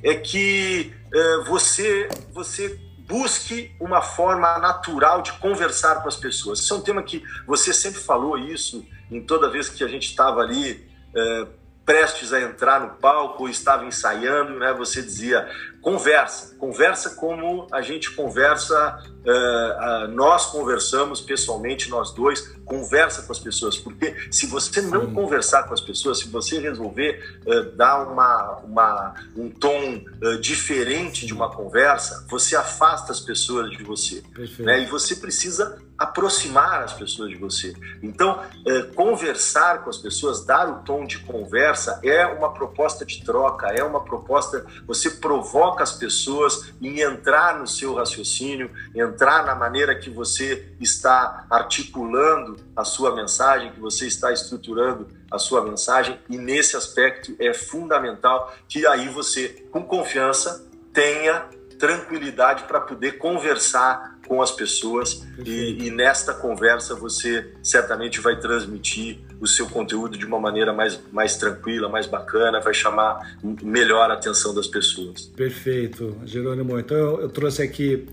é 0.04 0.16
que 0.16 0.94
você, 1.48 2.08
você 2.32 2.80
busque 3.10 3.72
uma 3.80 4.04
forma 4.04 4.60
natural 4.60 5.24
de 5.24 5.34
conversar 5.34 6.04
com 6.04 6.08
as 6.08 6.16
pessoas. 6.16 6.60
Isso 6.60 6.72
é 6.72 6.78
um 6.78 6.82
tema 6.82 7.02
que 7.02 7.24
você 7.48 7.74
sempre 7.74 8.00
falou 8.00 8.38
isso 8.38 8.86
em 9.10 9.20
toda 9.20 9.50
vez 9.50 9.68
que 9.68 9.84
a 9.84 9.88
gente 9.88 10.06
estava 10.08 10.42
ali 10.42 10.88
é, 11.16 11.48
prestes 11.90 12.32
a 12.32 12.40
entrar 12.40 12.80
no 12.82 12.90
palco 12.98 13.42
ou 13.42 13.50
estava 13.50 13.84
ensaiando, 13.84 14.60
né? 14.60 14.72
Você 14.74 15.02
dizia 15.02 15.50
conversa. 15.82 16.56
Conversa 16.60 17.16
como 17.16 17.66
a 17.72 17.82
gente 17.82 18.12
conversa, 18.12 19.04
uh, 19.26 20.06
uh, 20.06 20.08
nós 20.14 20.46
conversamos 20.46 21.20
pessoalmente, 21.20 21.90
nós 21.90 22.14
dois, 22.14 22.48
conversa 22.64 23.24
com 23.24 23.32
as 23.32 23.40
pessoas. 23.40 23.76
Porque 23.76 24.16
se 24.30 24.46
você 24.46 24.82
não 24.82 25.08
Sim. 25.08 25.14
conversar 25.16 25.64
com 25.64 25.74
as 25.74 25.82
pessoas, 25.82 26.20
se 26.20 26.28
você 26.28 26.60
resolver 26.60 27.42
uh, 27.48 27.76
dar 27.76 28.08
uma, 28.08 28.58
uma, 28.58 29.14
um 29.36 29.50
tom 29.50 30.00
diferente 30.40 31.26
de 31.26 31.34
uma 31.34 31.50
conversa, 31.50 32.24
você 32.30 32.56
afasta 32.56 33.12
as 33.12 33.20
pessoas 33.20 33.72
de 33.72 33.84
você. 33.84 34.22
Né? 34.60 34.84
E 34.84 34.86
você 34.86 35.16
precisa 35.16 35.82
aproximar 36.00 36.82
as 36.82 36.94
pessoas 36.94 37.30
de 37.30 37.36
você. 37.36 37.74
Então, 38.02 38.42
é, 38.66 38.84
conversar 38.84 39.84
com 39.84 39.90
as 39.90 39.98
pessoas, 39.98 40.46
dar 40.46 40.70
o 40.70 40.84
tom 40.84 41.06
de 41.06 41.20
conversa 41.20 42.00
é 42.02 42.26
uma 42.26 42.54
proposta 42.54 43.06
de 43.06 43.22
troca, 43.24 43.68
é 43.68 43.84
uma 43.84 44.02
proposta. 44.02 44.66
Você 44.88 45.10
provoca 45.12 45.84
as 45.84 45.92
pessoas 45.92 46.72
em 46.82 47.02
entrar 47.02 47.60
no 47.60 47.68
seu 47.68 47.96
raciocínio, 47.96 48.72
entrar 48.96 49.46
na 49.46 49.54
maneira 49.54 49.94
que 49.94 50.10
você 50.10 50.74
está 50.80 51.46
articulando 51.50 52.56
a 52.76 52.86
sua 52.86 53.14
mensagem, 53.14 53.74
que 53.74 53.80
você 53.80 54.08
está 54.08 54.32
estruturando 54.32 55.08
a 55.30 55.38
sua 55.38 55.62
mensagem, 55.62 56.18
e 56.30 56.38
nesse 56.38 56.76
aspecto 56.76 57.36
é 57.40 57.54
fundamental 57.54 58.54
que 58.68 58.88
aí 58.88 59.10
você, 59.10 59.68
com 59.70 59.84
confiança, 59.84 60.66
tenha 60.94 61.46
tranquilidade 61.78 62.64
para 62.64 62.82
poder 62.82 63.18
conversar 63.18 64.19
com 64.30 64.44
as 64.44 64.52
pessoas 64.52 65.28
e, 65.44 65.88
e, 65.88 65.90
nesta 65.90 66.36
conversa 66.36 66.94
você 66.94 67.52
certamente 67.64 68.22
vai 68.22 68.40
transmitir 68.40 69.20
o 69.42 69.48
seu 69.48 69.68
conteúdo 69.68 70.16
de 70.16 70.24
uma 70.24 70.40
maneira 70.40 70.72
mais, 70.72 71.00
mais 71.12 71.36
tranquila, 71.36 71.90
mais 71.90 72.06
bacana, 72.06 72.62
vai 72.62 72.74
chamar 72.74 73.38
melhor 73.64 74.12
a 74.12 74.14
atenção 74.14 74.54
das 74.54 74.68
pessoas. 74.68 75.26
Perfeito, 75.36 76.16
Jerônimo. 76.26 76.78
Então 76.80 76.96
eu, 76.96 77.22
eu 77.22 77.30
trouxe 77.30 77.64
aqui 77.64 78.08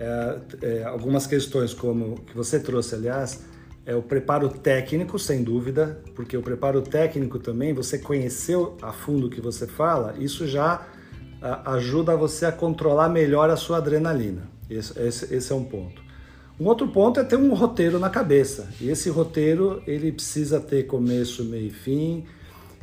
é, 0.00 0.38
é, 0.62 0.84
algumas 0.84 1.28
questões 1.28 1.72
como 1.72 2.22
que 2.22 2.36
você 2.36 2.58
trouxe, 2.58 2.96
aliás, 2.96 3.44
é 3.86 3.94
o 3.94 4.02
preparo 4.02 4.48
técnico, 4.48 5.16
sem 5.16 5.44
dúvida, 5.44 6.02
porque 6.16 6.36
o 6.36 6.42
preparo 6.42 6.82
técnico 6.82 7.38
também, 7.38 7.72
você 7.72 8.00
conheceu 8.00 8.76
a 8.82 8.92
fundo 8.92 9.28
o 9.28 9.30
que 9.30 9.40
você 9.40 9.64
fala, 9.64 10.16
isso 10.18 10.44
já 10.44 10.84
ajuda 11.64 12.16
você 12.16 12.46
a 12.46 12.50
controlar 12.50 13.08
melhor 13.08 13.48
a 13.48 13.56
sua 13.56 13.76
adrenalina. 13.76 14.55
Esse, 14.68 14.98
esse, 15.00 15.34
esse, 15.34 15.52
é 15.52 15.54
um 15.54 15.64
ponto. 15.64 16.02
Um 16.58 16.66
outro 16.66 16.88
ponto 16.88 17.20
é 17.20 17.24
ter 17.24 17.36
um 17.36 17.54
roteiro 17.54 17.98
na 17.98 18.10
cabeça. 18.10 18.68
E 18.80 18.88
esse 18.88 19.10
roteiro 19.10 19.82
ele 19.86 20.10
precisa 20.10 20.60
ter 20.60 20.84
começo, 20.84 21.44
meio 21.44 21.66
e 21.66 21.70
fim. 21.70 22.24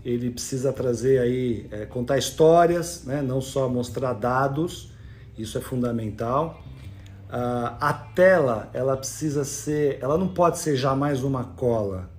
Ele 0.06 0.30
precisa 0.30 0.72
trazer 0.72 1.20
aí 1.20 1.68
é, 1.72 1.86
contar 1.86 2.18
histórias, 2.18 3.04
né? 3.06 3.22
não 3.22 3.42
só 3.42 3.68
mostrar 3.68 4.14
dados. 4.14 4.92
Isso 5.38 5.58
é 5.58 5.62
fundamental. 5.62 6.62
Uh, 7.34 7.74
a 7.80 7.94
tela 7.94 8.70
ela 8.74 8.96
precisa 8.96 9.44
ser, 9.44 9.98
ela 10.00 10.20
não 10.20 10.28
pode 10.28 10.60
ser 10.60 10.76
jamais 10.76 11.24
uma 11.24 11.44
cola, 11.44 12.12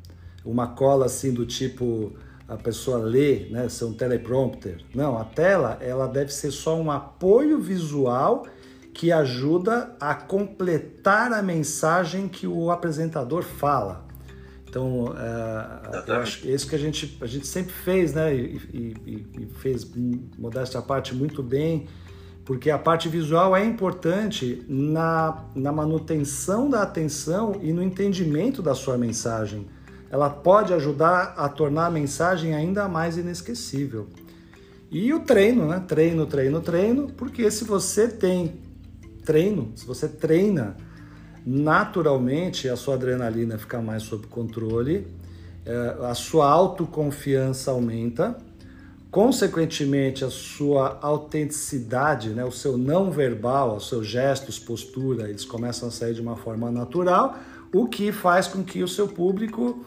uma 0.44 0.66
cola 0.66 1.06
assim 1.06 1.32
do 1.32 1.46
tipo 1.46 2.12
a 2.48 2.56
pessoa 2.56 2.98
lê, 2.98 3.46
né, 3.48 3.68
ser 3.68 3.84
um 3.84 3.92
teleprompter. 3.92 4.80
Não, 4.92 5.16
a 5.16 5.24
tela 5.24 5.78
ela 5.80 6.08
deve 6.08 6.32
ser 6.32 6.50
só 6.50 6.76
um 6.76 6.90
apoio 6.90 7.60
visual 7.60 8.44
que 8.94 9.10
ajuda 9.10 9.96
a 10.00 10.14
completar 10.14 11.32
a 11.32 11.42
mensagem 11.42 12.28
que 12.28 12.46
o 12.46 12.70
apresentador 12.70 13.42
fala. 13.42 14.06
Então, 14.68 15.12
é, 15.18 16.10
eu 16.10 16.16
acho 16.16 16.40
que 16.40 16.48
é 16.48 16.54
isso 16.54 16.68
que 16.68 16.76
a 16.76 16.78
gente, 16.78 17.18
a 17.20 17.26
gente 17.26 17.46
sempre 17.46 17.72
fez, 17.72 18.14
né? 18.14 18.34
E, 18.34 18.56
e, 18.72 19.26
e 19.42 19.46
fez, 19.58 19.84
modéstia 20.38 20.78
à 20.78 20.82
parte, 20.82 21.14
muito 21.14 21.42
bem, 21.42 21.86
porque 22.44 22.70
a 22.70 22.78
parte 22.78 23.08
visual 23.08 23.56
é 23.56 23.64
importante 23.64 24.64
na, 24.68 25.44
na 25.56 25.72
manutenção 25.72 26.70
da 26.70 26.82
atenção 26.82 27.56
e 27.62 27.72
no 27.72 27.82
entendimento 27.82 28.62
da 28.62 28.74
sua 28.74 28.96
mensagem. 28.96 29.66
Ela 30.08 30.30
pode 30.30 30.72
ajudar 30.72 31.34
a 31.36 31.48
tornar 31.48 31.86
a 31.86 31.90
mensagem 31.90 32.54
ainda 32.54 32.86
mais 32.88 33.16
inesquecível. 33.16 34.08
E 34.90 35.12
o 35.12 35.20
treino, 35.20 35.66
né? 35.66 35.82
Treino, 35.86 36.26
treino, 36.26 36.60
treino, 36.60 37.08
porque 37.16 37.50
se 37.50 37.64
você 37.64 38.06
tem 38.06 38.63
treino, 39.24 39.72
se 39.74 39.86
você 39.86 40.08
treina, 40.08 40.76
naturalmente 41.44 42.68
a 42.68 42.76
sua 42.76 42.94
adrenalina 42.94 43.58
fica 43.58 43.80
mais 43.80 44.02
sob 44.02 44.26
controle, 44.26 45.06
é, 45.64 45.96
a 46.02 46.14
sua 46.14 46.48
autoconfiança 46.48 47.70
aumenta, 47.70 48.36
consequentemente 49.10 50.24
a 50.24 50.30
sua 50.30 50.98
autenticidade, 51.00 52.30
né, 52.30 52.44
o 52.44 52.50
seu 52.50 52.76
não 52.76 53.10
verbal, 53.10 53.76
os 53.76 53.88
seus 53.88 54.06
gestos, 54.06 54.58
postura, 54.58 55.28
eles 55.28 55.44
começam 55.44 55.88
a 55.88 55.92
sair 55.92 56.14
de 56.14 56.20
uma 56.20 56.36
forma 56.36 56.70
natural, 56.70 57.38
o 57.72 57.86
que 57.86 58.12
faz 58.12 58.46
com 58.46 58.62
que 58.62 58.82
o 58.82 58.88
seu 58.88 59.08
público 59.08 59.84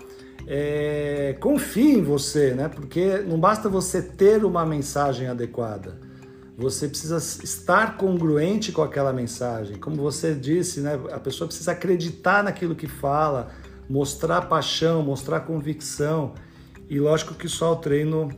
é, 0.47 1.35
confie 1.39 1.97
em 1.97 2.03
você, 2.03 2.53
né? 2.53 2.69
Porque 2.69 3.17
não 3.19 3.39
basta 3.39 3.69
você 3.69 4.01
ter 4.01 4.43
uma 4.45 4.65
mensagem 4.65 5.27
adequada 5.27 6.06
você 6.57 6.87
precisa 6.87 7.17
estar 7.17 7.97
congruente 7.97 8.71
com 8.71 8.81
aquela 8.81 9.13
mensagem. 9.13 9.75
Como 9.75 9.97
você 9.97 10.33
disse, 10.33 10.81
né, 10.81 10.99
a 11.11 11.19
pessoa 11.19 11.47
precisa 11.47 11.73
acreditar 11.73 12.43
naquilo 12.43 12.73
que 12.73 12.87
fala, 12.87 13.51
mostrar 13.87 14.41
paixão, 14.41 15.03
mostrar 15.03 15.41
convicção. 15.41 16.33
E 16.89 16.99
lógico 16.99 17.35
que 17.35 17.47
só 17.47 17.73
o 17.73 17.75
treino 17.75 18.29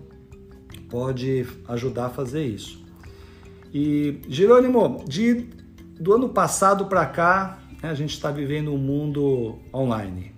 pode 0.89 1.47
ajudar 1.69 2.07
a 2.07 2.09
fazer 2.09 2.45
isso. 2.45 2.83
E 3.73 4.19
Jerônimo, 4.27 5.05
de, 5.07 5.47
do 5.97 6.13
ano 6.13 6.27
passado 6.27 6.87
para 6.87 7.05
cá, 7.05 7.59
né, 7.81 7.89
a 7.89 7.93
gente 7.93 8.13
está 8.13 8.29
vivendo 8.29 8.73
um 8.73 8.77
mundo 8.77 9.59
online. 9.73 10.35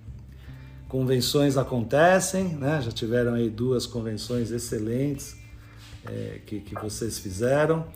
Convenções 0.88 1.56
acontecem, 1.56 2.48
né? 2.50 2.80
já 2.80 2.92
tiveram 2.92 3.34
aí 3.34 3.50
duas 3.50 3.86
convenções 3.86 4.52
excelentes 4.52 5.41
é, 6.06 6.40
que, 6.44 6.60
que 6.60 6.74
vocês 6.74 7.18
fizeram. 7.18 7.86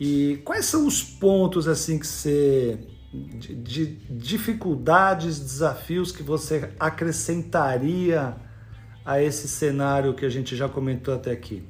E 0.00 0.40
quais 0.44 0.66
são 0.66 0.86
os 0.86 1.02
pontos 1.02 1.68
assim 1.68 1.98
que 1.98 2.06
você 2.06 2.78
de, 3.12 3.54
de, 3.54 3.86
dificuldades, 4.08 5.38
desafios 5.38 6.10
que 6.10 6.22
você 6.22 6.72
acrescentaria 6.80 8.34
a 9.04 9.22
esse 9.22 9.46
cenário 9.48 10.14
que 10.14 10.24
a 10.24 10.28
gente 10.28 10.56
já 10.56 10.68
comentou 10.68 11.14
até 11.14 11.30
aqui? 11.30 11.62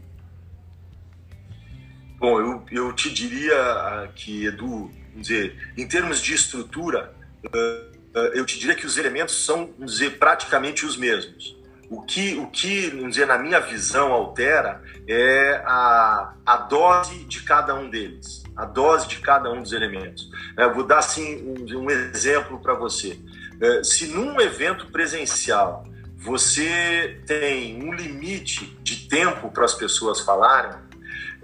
Bom, 2.18 2.40
eu, 2.40 2.64
eu 2.70 2.92
te 2.92 3.12
diria 3.12 4.08
que, 4.14 4.46
Edu, 4.46 4.90
dizer, 5.16 5.72
em 5.76 5.86
termos 5.88 6.20
de 6.20 6.34
estrutura, 6.34 7.12
uh, 7.44 8.18
uh, 8.18 8.20
eu 8.34 8.46
te 8.46 8.58
diria 8.58 8.76
que 8.76 8.86
os 8.86 8.96
elementos 8.96 9.44
são, 9.44 9.70
dizer, 9.80 10.18
praticamente 10.18 10.86
os 10.86 10.96
mesmos. 10.96 11.56
O 11.92 12.00
que, 12.00 12.36
o 12.36 12.46
que 12.46 12.88
vamos 12.88 13.10
dizer, 13.10 13.26
na 13.26 13.36
minha 13.36 13.60
visão, 13.60 14.14
altera 14.14 14.82
é 15.06 15.62
a, 15.66 16.32
a 16.46 16.56
dose 16.56 17.22
de 17.24 17.42
cada 17.42 17.74
um 17.74 17.90
deles, 17.90 18.42
a 18.56 18.64
dose 18.64 19.06
de 19.06 19.18
cada 19.18 19.52
um 19.52 19.60
dos 19.60 19.72
elementos. 19.72 20.30
É, 20.56 20.66
vou 20.70 20.84
dar 20.84 21.00
assim, 21.00 21.44
um, 21.46 21.80
um 21.80 21.90
exemplo 21.90 22.58
para 22.60 22.72
você. 22.72 23.20
É, 23.60 23.84
se 23.84 24.06
num 24.06 24.40
evento 24.40 24.86
presencial 24.86 25.84
você 26.16 27.20
tem 27.26 27.82
um 27.84 27.92
limite 27.92 28.74
de 28.82 29.06
tempo 29.06 29.50
para 29.50 29.66
as 29.66 29.74
pessoas 29.74 30.20
falarem, 30.20 30.78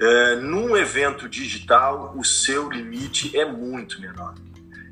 é, 0.01 0.37
num 0.37 0.75
evento 0.75 1.29
digital 1.29 2.15
o 2.17 2.25
seu 2.25 2.71
limite 2.71 3.39
é 3.39 3.45
muito 3.45 4.01
menor 4.01 4.35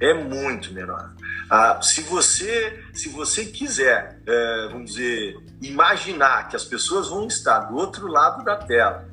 é 0.00 0.14
muito 0.14 0.72
menor. 0.72 1.12
Ah, 1.48 1.80
se 1.80 2.02
você 2.02 2.82
se 2.92 3.08
você 3.08 3.44
quiser, 3.44 4.20
é, 4.26 4.68
vamos 4.68 4.92
dizer, 4.92 5.36
imaginar 5.62 6.48
que 6.48 6.56
as 6.56 6.64
pessoas 6.64 7.08
vão 7.08 7.26
estar 7.26 7.60
do 7.60 7.76
outro 7.76 8.06
lado 8.08 8.44
da 8.44 8.56
tela, 8.56 9.08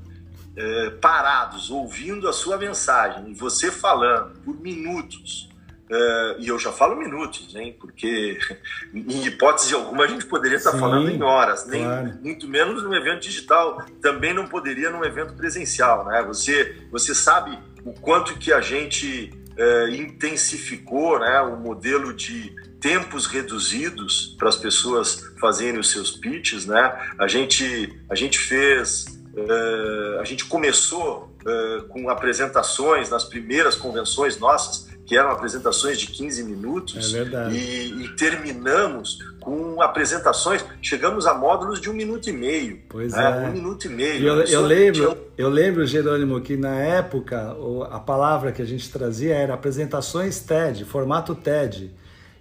é, 0.55 0.89
parados, 1.01 1.69
ouvindo 1.69 2.27
a 2.27 2.33
sua 2.33 2.57
mensagem 2.57 3.29
e 3.29 3.33
você 3.33 3.71
falando 3.71 4.39
por 4.41 4.59
minutos, 4.59 5.49
é, 5.89 6.35
e 6.39 6.47
eu 6.47 6.57
já 6.57 6.71
falo 6.71 6.95
minutos, 6.95 7.53
hein? 7.55 7.75
Porque 7.79 8.39
em 8.93 9.25
hipótese 9.25 9.75
alguma 9.75 10.05
a 10.05 10.07
gente 10.07 10.25
poderia 10.25 10.57
estar 10.57 10.71
Sim, 10.71 10.79
falando 10.79 11.09
em 11.09 11.21
horas, 11.21 11.67
nem 11.67 11.83
claro. 11.83 12.17
muito 12.21 12.47
menos 12.47 12.81
num 12.81 12.95
evento 12.95 13.21
digital, 13.21 13.85
também 14.01 14.33
não 14.33 14.47
poderia 14.47 14.89
num 14.89 15.03
evento 15.03 15.33
presencial, 15.33 16.05
né? 16.05 16.23
Você 16.23 16.87
você 16.89 17.13
sabe 17.13 17.59
o 17.85 17.93
quanto 17.93 18.39
que 18.39 18.51
a 18.53 18.61
gente 18.61 19.31
é, 19.57 19.89
intensificou 19.91 21.19
né, 21.19 21.41
o 21.41 21.57
modelo 21.57 22.13
de 22.13 22.53
tempos 22.79 23.25
reduzidos 23.25 24.35
para 24.37 24.49
as 24.49 24.57
pessoas 24.57 25.23
fazerem 25.39 25.79
os 25.79 25.89
seus 25.91 26.11
pitches. 26.11 26.65
Né? 26.65 27.13
A, 27.17 27.27
gente, 27.27 27.93
a 28.09 28.15
gente 28.15 28.39
fez, 28.39 29.05
é, 29.35 30.19
a 30.19 30.23
gente 30.23 30.45
começou 30.45 31.35
é, 31.45 31.81
com 31.89 32.09
apresentações 32.09 33.09
nas 33.09 33.23
primeiras 33.23 33.75
convenções 33.75 34.37
nossas 34.37 34.92
que 35.05 35.17
eram 35.17 35.31
apresentações 35.31 35.99
de 35.99 36.07
15 36.07 36.43
minutos. 36.43 37.13
É 37.13 37.17
verdade. 37.23 37.55
E, 37.57 38.03
e 38.03 38.15
terminamos 38.15 39.19
com 39.39 39.81
apresentações, 39.81 40.63
chegamos 40.81 41.25
a 41.25 41.33
módulos 41.33 41.81
de 41.81 41.89
um 41.89 41.93
minuto 41.93 42.29
e 42.29 42.33
meio. 42.33 42.79
Pois 42.87 43.11
né? 43.11 43.23
é. 43.23 43.49
Um 43.49 43.51
minuto 43.51 43.85
e 43.85 43.89
meio. 43.89 44.25
Eu, 44.25 44.43
eu 44.43 44.61
lembro, 44.61 45.17
eu 45.37 45.49
lembro, 45.49 45.85
Jerônimo, 45.85 46.39
que 46.39 46.55
na 46.55 46.75
época 46.75 47.55
a 47.91 47.99
palavra 47.99 48.51
que 48.51 48.61
a 48.61 48.65
gente 48.65 48.89
trazia 48.89 49.35
era 49.35 49.53
apresentações 49.53 50.39
TED, 50.39 50.85
formato 50.85 51.35
TED. 51.35 51.91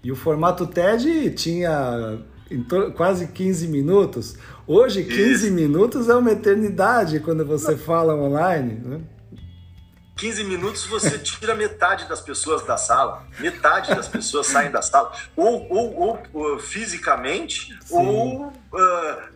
E 0.05 0.11
o 0.11 0.17
formato 0.17 0.67
TED 0.67 1.31
tinha 1.31 2.19
quase 2.95 3.29
15 3.29 3.69
minutos. 3.69 4.37
Hoje, 4.67 5.05
15 5.05 5.47
Isso. 5.47 5.53
minutos 5.53 6.09
é 6.09 6.15
uma 6.15 6.31
eternidade 6.31 7.21
quando 7.21 7.45
você 7.45 7.77
fala 7.77 8.15
online. 8.15 8.81
Né? 8.85 9.01
15 10.17 10.45
minutos 10.45 10.87
você 10.87 11.19
tira 11.21 11.55
metade 11.55 12.09
das 12.09 12.21
pessoas 12.21 12.63
da 12.65 12.77
sala, 12.77 13.25
metade 13.39 13.95
das 13.95 14.09
pessoas 14.09 14.47
saem 14.47 14.71
da 14.71 14.83
sala, 14.83 15.13
ou, 15.37 15.67
ou, 15.71 16.23
ou 16.33 16.59
fisicamente 16.59 17.77
Sim. 17.85 17.97
ou 17.97 18.47
uh, 18.47 18.53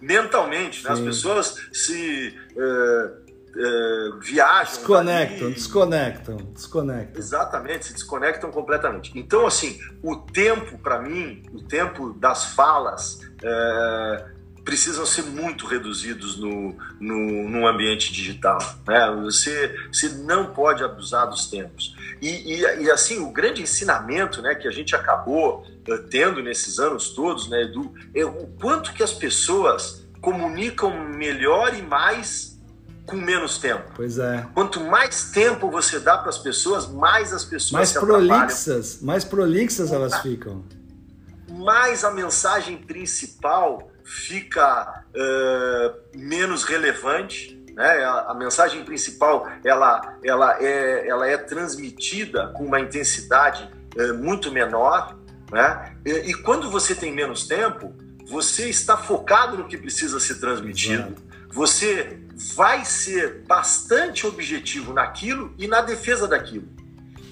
mentalmente. 0.01 0.85
Né? 0.85 0.91
As 0.91 1.01
pessoas 1.01 1.57
se 1.73 2.39
uh, 2.57 3.27
uh, 3.57 4.21
viajam. 4.21 4.75
Desconectam, 4.77 5.51
desconectam, 5.51 6.37
desconectam. 6.53 7.19
Exatamente, 7.19 7.87
se 7.87 7.93
desconectam 7.95 8.51
completamente. 8.51 9.13
Então, 9.15 9.47
assim, 9.47 9.79
o 10.03 10.17
tempo, 10.17 10.79
para 10.79 11.01
mim, 11.01 11.43
o 11.53 11.63
tempo 11.63 12.13
das 12.15 12.45
falas. 12.45 13.21
Uh, 13.43 14.36
precisam 14.67 15.07
ser 15.07 15.23
muito 15.23 15.65
reduzidos 15.65 16.37
no, 16.37 16.77
no, 16.99 17.49
no 17.49 17.67
ambiente 17.69 18.13
digital. 18.13 18.59
Né? 18.85 19.17
Você, 19.23 19.73
você 19.93 20.09
não 20.09 20.53
pode 20.53 20.83
abusar 20.83 21.31
dos 21.31 21.47
tempos. 21.49 21.97
E, 22.21 22.55
e, 22.55 22.83
e, 22.83 22.91
assim, 22.91 23.21
o 23.21 23.31
grande 23.31 23.63
ensinamento 23.63 24.43
né, 24.43 24.57
que 24.57 24.67
a 24.67 24.71
gente 24.73 24.97
acabou 24.97 25.65
uh, 25.89 25.99
tendo 26.11 26.43
nesses 26.43 26.81
anos 26.81 27.11
todos, 27.11 27.49
né, 27.49 27.63
Edu, 27.63 27.95
é 28.13 28.25
o 28.25 28.49
quanto 28.61 28.93
que 28.93 29.05
as 29.05 29.13
pessoas 29.13 30.05
comunicam 30.21 30.91
melhor 31.11 31.73
e 31.73 31.83
mais 31.83 32.59
com 33.07 33.15
menos 33.15 33.59
tempo. 33.59 33.93
Pois 33.95 34.19
é. 34.19 34.49
Quanto 34.53 34.81
mais 34.81 35.31
tempo 35.31 35.71
você 35.71 36.01
dá 36.01 36.19
para 36.19 36.31
as 36.31 36.39
pessoas, 36.39 36.89
mais 36.89 37.33
as 37.33 37.45
pessoas 37.45 37.71
mais 37.71 37.93
prolixas, 37.93 38.99
mais 39.01 39.25
prolixas 39.25 39.93
elas 39.93 40.21
ficam. 40.23 40.65
Mais 41.49 42.03
a 42.03 42.11
mensagem 42.11 42.79
principal 42.79 43.93
fica 44.07 45.05
uh, 45.11 46.17
menos 46.17 46.63
relevante. 46.63 47.61
Né? 47.75 48.05
A, 48.05 48.33
mensagem 48.33 48.85
principal 48.85 49.47
ela, 49.65 50.17
ela, 50.25 50.63
é, 50.63 51.09
ela 51.09 51.29
é 51.29 51.37
transmitida 51.37 52.49
com 52.55 52.65
uma 52.65 52.81
intensidade 52.81 53.69
uh, 53.97 54.15
muito 54.15 54.53
menor. 54.53 55.19
Né? 55.51 55.97
E, 56.07 56.11
e, 56.31 56.35
quando 56.35 56.71
você 56.71 56.95
tem 56.95 57.13
menos 57.13 57.47
tempo, 57.47 57.93
você 58.25 58.69
está 58.69 58.97
focado 58.97 59.59
no 59.59 59.67
que 59.67 59.77
precisa 59.77 60.21
ser 60.21 60.37
transmitido. 60.37 61.15
Você 61.53 62.21
vai 62.55 62.85
ser 62.85 63.45
bastante 63.47 64.27
objetivo 64.27 64.93
naquilo 64.93 65.53
e 65.59 65.67
na 65.67 65.81
defesa 65.81 66.29
daquilo. 66.29 66.69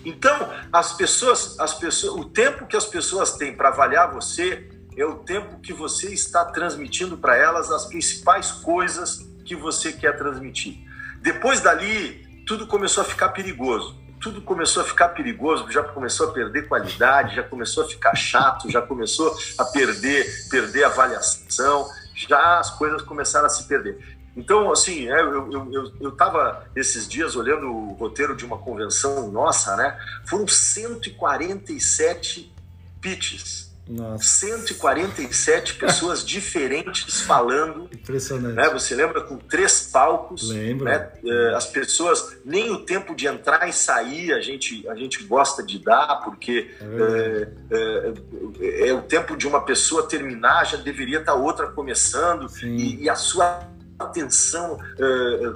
Então, 0.05 0.53
as 0.73 0.93
pessoas, 0.93 1.59
as 1.59 1.75
pessoas, 1.75 2.15
o 2.21 2.25
tempo 2.25 2.67
que 2.67 2.77
as 2.77 2.85
pessoas 2.85 3.33
têm 3.37 3.55
para 3.55 3.69
avaliar 3.69 4.13
você 4.13 4.69
é 4.97 5.05
o 5.05 5.17
tempo 5.17 5.59
que 5.61 5.73
você 5.73 6.13
está 6.13 6.45
transmitindo 6.45 7.17
para 7.17 7.37
elas 7.37 7.71
as 7.71 7.87
principais 7.87 8.51
coisas 8.51 9.27
que 9.45 9.57
você 9.57 9.93
quer 9.93 10.17
transmitir. 10.17 10.79
Depois 11.21 11.61
dali, 11.61 12.45
tudo 12.47 12.67
começou 12.67 13.03
a 13.03 13.05
ficar 13.05 13.29
perigoso. 13.31 14.03
Tudo 14.21 14.41
começou 14.41 14.83
a 14.83 14.87
ficar 14.87 15.09
perigoso, 15.11 15.71
já 15.71 15.83
começou 15.83 16.31
a 16.31 16.33
perder 16.33 16.69
qualidade, 16.69 17.37
já 17.37 17.43
começou 17.43 17.85
a 17.85 17.89
ficar 17.89 18.15
chato, 18.15 18.71
já 18.71 18.81
começou 18.81 19.37
a 19.59 19.65
perder, 19.67 20.49
perder 20.49 20.85
avaliação, 20.85 21.87
já 22.15 22.59
as 22.59 22.71
coisas 22.71 23.03
começaram 23.03 23.45
a 23.47 23.51
se 23.51 23.65
perder. 23.65 24.17
Então, 24.37 24.73
assim, 24.73 25.09
é, 25.11 25.21
eu 25.21 26.09
estava 26.09 26.67
esses 26.75 27.07
dias 27.07 27.37
olhando 27.37 27.71
o 27.71 27.93
roteiro 27.93 28.35
de 28.35 28.47
uma 28.47 28.59
convenção 28.59 29.31
nossa, 29.31 29.77
né? 29.77 29.97
Foram 30.27 30.49
147 30.49 32.53
pitches 33.01 33.74
nossa. 33.89 34.25
147 34.25 35.75
pessoas 35.79 36.25
diferentes 36.25 37.21
falando. 37.21 37.89
Impressionante. 37.93 38.55
Né? 38.55 38.69
Você 38.71 38.95
lembra 38.95 39.21
com 39.21 39.37
três 39.37 39.89
palcos? 39.93 40.49
Lembro. 40.49 40.87
Né? 40.87 41.11
É, 41.25 41.55
as 41.55 41.67
pessoas, 41.67 42.37
nem 42.45 42.71
o 42.71 42.79
tempo 42.79 43.15
de 43.15 43.27
entrar 43.27 43.69
e 43.69 43.73
sair 43.73 44.33
a 44.33 44.41
gente, 44.41 44.87
a 44.89 44.95
gente 44.95 45.23
gosta 45.25 45.63
de 45.63 45.79
dar, 45.79 46.23
porque 46.25 46.71
é, 46.81 47.49
é, 47.71 48.15
é, 48.61 48.89
é 48.89 48.95
o 48.95 49.03
tempo 49.03 49.37
de 49.37 49.47
uma 49.47 49.65
pessoa 49.65 50.09
terminar, 50.09 50.65
já 50.65 50.77
deveria 50.77 51.19
estar 51.19 51.35
outra 51.35 51.67
começando, 51.69 52.47
e, 52.63 53.05
e, 53.05 53.11
a 53.11 53.15
sua 53.15 53.69
atenção 53.99 54.79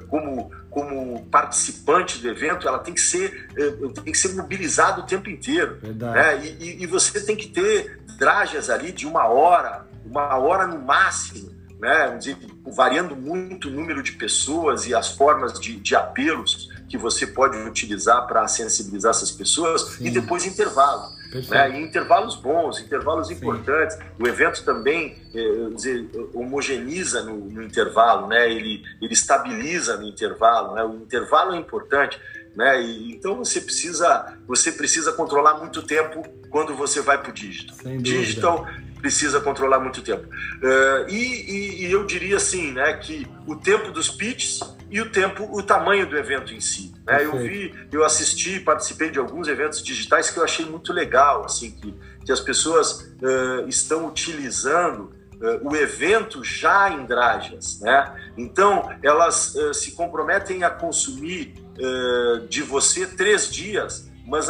como 0.09 0.51
como 0.71 1.25
participante 1.27 2.19
do 2.19 2.29
evento, 2.29 2.69
ela 2.69 2.79
tem 2.79 2.95
que 2.95 3.01
ser, 3.01 3.49
tem 4.05 4.13
que 4.13 4.19
ser 4.19 4.35
mobilizada 4.35 5.01
o 5.01 5.07
tempo 5.07 5.29
inteiro. 5.29 5.79
Né? 5.83 6.47
E, 6.61 6.85
e, 6.85 6.87
você 6.87 7.21
tem 7.21 7.35
que 7.35 7.49
ter 7.49 7.99
dragas 8.19 8.69
ali 8.69 8.91
de 8.91 9.07
uma 9.07 9.29
hora, 9.29 9.87
uma 10.05 10.37
hora 10.37 10.67
no 10.67 10.83
máximo, 10.83 11.57
né? 11.79 12.17
Dizer, 12.19 12.37
variando 12.67 13.15
muito 13.15 13.69
o 13.69 13.71
número 13.71 14.03
de 14.03 14.13
pessoas 14.13 14.87
e 14.87 14.95
as 14.95 15.13
formas 15.13 15.59
de, 15.61 15.77
de 15.77 15.95
apelos 15.95 16.69
que 16.89 16.99
você 16.99 17.27
pode 17.27 17.57
utilizar 17.57 18.27
para 18.27 18.47
sensibilizar 18.49 19.11
essas 19.11 19.31
pessoas 19.31 19.83
Sim. 19.83 20.07
e 20.07 20.11
depois 20.11 20.45
intervalo. 20.45 21.17
Né? 21.51 21.79
E 21.79 21.83
intervalos 21.83 22.35
bons, 22.37 22.81
intervalos 22.81 23.29
Sim. 23.29 23.35
importantes. 23.35 23.97
O 24.19 24.27
evento 24.27 24.65
também 24.65 25.17
é, 25.35 25.71
dizer, 25.75 26.09
homogeneiza 26.35 27.23
no, 27.23 27.37
no, 27.37 27.63
intervalo, 27.63 28.27
né? 28.27 28.51
ele, 28.51 28.83
ele 29.01 29.13
estabiliza 29.13 29.99
no 29.99 30.09
intervalo. 30.09 30.75
Né? 30.75 30.83
O 30.83 30.97
intervalo 30.97 31.55
é 31.55 31.59
importante. 31.59 32.19
Né? 32.57 32.83
E, 32.83 33.13
então 33.13 33.37
você 33.37 33.61
precisa, 33.61 34.39
você 34.47 34.73
precisa 34.73 35.13
controlar 35.13 35.59
muito 35.59 35.83
tempo 35.83 36.23
quando 36.51 36.75
você 36.75 37.01
vai 37.01 37.19
para 37.19 37.31
o 37.31 37.33
digital. 37.33 37.77
Digital 37.99 38.67
precisa 39.01 39.41
controlar 39.41 39.81
muito 39.81 40.03
tempo. 40.03 40.27
Uh, 40.27 41.09
e, 41.09 41.15
e, 41.15 41.87
e, 41.87 41.93
eu 41.93 42.05
diria 42.05 42.37
assim, 42.37 42.73
né, 42.73 42.95
que 42.95 43.27
o 43.47 43.57
tempo 43.57 43.91
dos 43.91 44.11
pitches 44.11 44.61
e 44.91 45.01
o 45.01 45.11
tempo, 45.11 45.49
o 45.51 45.63
tamanho 45.63 46.07
do 46.07 46.17
evento 46.17 46.53
em 46.53 46.61
si. 46.61 46.93
Né? 47.07 47.25
Eu 47.25 47.39
vi, 47.39 47.75
eu 47.93 48.05
assisti, 48.05 48.61
participei 48.61 49.11
de 49.11 49.19
alguns 49.19 49.49
eventos 49.49 49.83
digitais 49.83 50.31
que 50.31 50.39
eu 50.39 50.45
achei 50.45 50.67
muito 50.67 50.93
legal, 50.93 51.45
assim, 51.45 51.71
que, 51.71 51.95
que 52.25 52.33
as 52.33 52.41
pessoas 52.41 53.13
uh, 53.23 53.69
estão 53.69 54.07
utilizando 54.07 55.13
uh, 55.41 55.69
o 55.69 55.77
evento 55.77 56.43
já 56.43 56.91
em 56.91 57.05
Drajas, 57.07 57.81
né? 57.81 58.33
Então 58.37 58.91
elas 59.03 59.57
se 59.75 59.93
comprometem 59.93 60.65
a 60.65 60.71
consumir 60.71 61.55
de 62.49 62.63
você 62.63 63.07
três 63.07 63.51
dias, 63.51 64.11
mas 64.27 64.49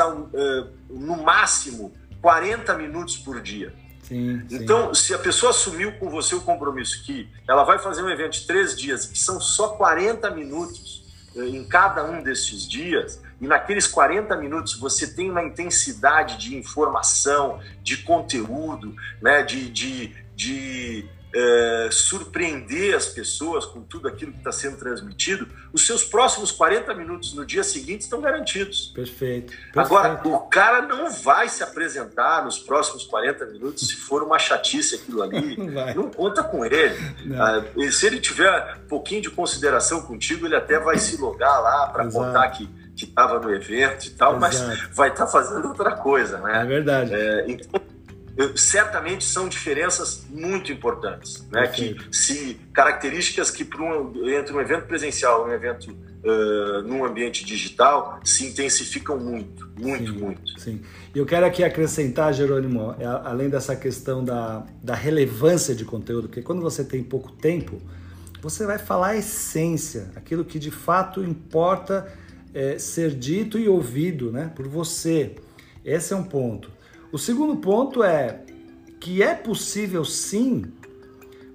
no 0.89 1.23
máximo 1.23 1.93
40 2.21 2.75
minutos 2.75 3.17
por 3.17 3.41
dia. 3.41 3.73
Sim, 4.03 4.43
então, 4.51 4.95
sim. 4.95 5.07
se 5.07 5.15
a 5.15 5.19
pessoa 5.19 5.51
assumiu 5.51 5.93
com 5.99 6.09
você 6.09 6.35
o 6.35 6.41
compromisso 6.41 7.05
que 7.05 7.29
ela 7.47 7.63
vai 7.65 7.79
fazer 7.79 8.03
um 8.03 8.09
evento 8.09 8.33
de 8.33 8.47
três 8.47 8.77
dias, 8.77 9.05
que 9.07 9.19
são 9.19 9.39
só 9.39 9.69
40 9.69 10.31
minutos 10.31 11.05
eh, 11.37 11.41
em 11.41 11.63
cada 11.69 12.05
um 12.05 12.23
desses 12.23 12.67
dias, 12.67 13.21
e 13.39 13.47
naqueles 13.47 13.87
40 13.87 14.35
minutos 14.37 14.79
você 14.79 15.15
tem 15.15 15.31
uma 15.31 15.43
intensidade 15.43 16.39
de 16.39 16.57
informação, 16.57 17.61
de 17.83 17.99
conteúdo, 17.99 18.97
né, 19.21 19.43
de, 19.43 19.69
de, 19.69 20.15
de 20.35 21.07
é, 21.35 21.89
surpreender 21.91 22.97
as 22.97 23.07
pessoas 23.07 23.65
com 23.67 23.83
tudo 23.83 24.09
aquilo 24.09 24.33
que 24.33 24.39
está 24.39 24.53
sendo 24.53 24.77
transmitido, 24.77 25.47
os 25.73 25.87
seus 25.87 26.05
próximos 26.05 26.51
40 26.51 26.95
minutos 26.95 27.35
no 27.35 27.45
dia 27.45 27.63
seguinte 27.63 28.03
estão 28.03 28.21
garantidos. 28.21 28.93
Perfeito. 28.95 29.53
Perfeito. 29.53 29.79
Agora, 29.79 30.21
o 30.25 30.39
cara 30.41 30.83
não 30.83 31.11
vai 31.11 31.49
se 31.49 31.63
apresentar 31.63 32.45
nos 32.45 32.59
próximos 32.59 33.05
40 33.05 33.47
minutos 33.47 33.87
se 33.87 33.97
for 33.97 34.23
uma 34.23 34.39
chatice 34.39 34.95
aquilo 34.95 35.23
ali. 35.23 35.57
Não, 35.69 35.95
não 35.95 36.11
conta 36.11 36.43
com 36.43 36.65
ele. 36.65 36.95
Ah, 37.37 37.63
se 37.91 38.07
ele 38.07 38.21
tiver 38.21 38.77
um 38.85 38.89
pouquinho 38.89 39.23
de 39.23 39.31
consideração 39.31 40.03
contigo, 40.03 40.47
ele 40.47 40.57
até 40.57 40.79
vai 40.79 40.99
se 40.99 41.17
logar 41.17 41.61
lá 41.61 41.89
para 41.89 42.11
contar 42.11 42.49
que 42.51 42.69
que 42.99 43.05
estava 43.05 43.39
no 43.39 43.55
evento 43.55 44.07
e 44.07 44.11
tal, 44.11 44.37
Exato. 44.37 44.67
mas 44.67 44.89
vai 44.93 45.11
estar 45.11 45.27
tá 45.27 45.31
fazendo 45.31 45.69
outra 45.69 45.93
coisa, 45.93 46.39
né? 46.39 46.63
É 46.63 46.65
verdade. 46.65 47.15
É, 47.15 47.45
então, 47.47 47.81
certamente 48.55 49.25
são 49.25 49.49
diferenças 49.49 50.25
muito 50.31 50.71
importantes, 50.71 51.45
né? 51.51 51.67
Que 51.67 51.97
se 52.13 52.61
características 52.73 53.51
que 53.51 53.69
um, 53.81 54.29
entre 54.29 54.55
um 54.55 54.61
evento 54.61 54.87
presencial 54.87 55.47
e 55.47 55.51
um 55.51 55.55
evento 55.55 55.91
uh, 55.91 56.83
num 56.83 57.05
ambiente 57.05 57.45
digital 57.45 58.21
se 58.23 58.47
intensificam 58.47 59.19
muito, 59.19 59.69
muito, 59.77 60.13
sim, 60.13 60.19
muito. 60.19 60.61
Sim. 60.61 60.81
E 61.13 61.19
eu 61.19 61.27
quero 61.27 61.47
aqui 61.47 61.65
acrescentar, 61.65 62.33
Jerônimo, 62.33 62.95
é, 62.99 63.05
além 63.05 63.49
dessa 63.49 63.75
questão 63.75 64.25
da, 64.25 64.65
da 64.83 64.95
relevância 64.95 65.75
de 65.75 65.85
conteúdo, 65.85 66.29
porque 66.29 66.43
quando 66.43 66.63
você 66.63 66.85
tem 66.85 67.03
pouco 67.03 67.33
tempo, 67.33 67.81
você 68.41 68.65
vai 68.65 68.79
falar 68.79 69.09
a 69.09 69.17
essência, 69.17 70.13
aquilo 70.15 70.45
que 70.45 70.61
de 70.61 70.71
fato 70.71 71.25
importa 71.25 72.07
é, 72.55 72.79
ser 72.79 73.11
dito 73.11 73.59
e 73.59 73.69
ouvido, 73.69 74.31
né? 74.31 74.53
Por 74.55 74.69
você. 74.69 75.35
Esse 75.85 76.13
é 76.13 76.17
um 76.17 76.25
ponto. 76.25 76.78
O 77.11 77.17
segundo 77.17 77.57
ponto 77.57 78.03
é 78.03 78.43
que 79.01 79.23
é 79.23 79.35
possível 79.35 80.05
sim 80.05 80.65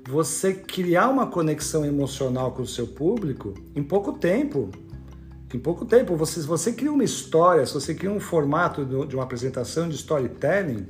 você 0.10 0.54
criar 0.54 1.10
uma 1.10 1.28
conexão 1.28 1.86
emocional 1.86 2.52
com 2.52 2.64
o 2.64 2.68
seu 2.68 2.88
público 2.88 3.54
em 3.76 3.84
pouco 3.84 4.14
tempo. 4.14 4.72
Em 5.54 5.60
pouco 5.60 5.86
tempo, 5.86 6.16
você, 6.16 6.42
você 6.42 6.74
cria 6.74 6.92
uma 6.92 7.04
história, 7.04 7.64
se 7.68 7.74
você 7.74 7.94
cria 7.94 8.12
um 8.12 8.20
formato 8.20 8.84
de 8.84 9.16
uma 9.16 9.24
apresentação 9.24 9.88
de 9.88 9.94
storytelling, 9.96 10.88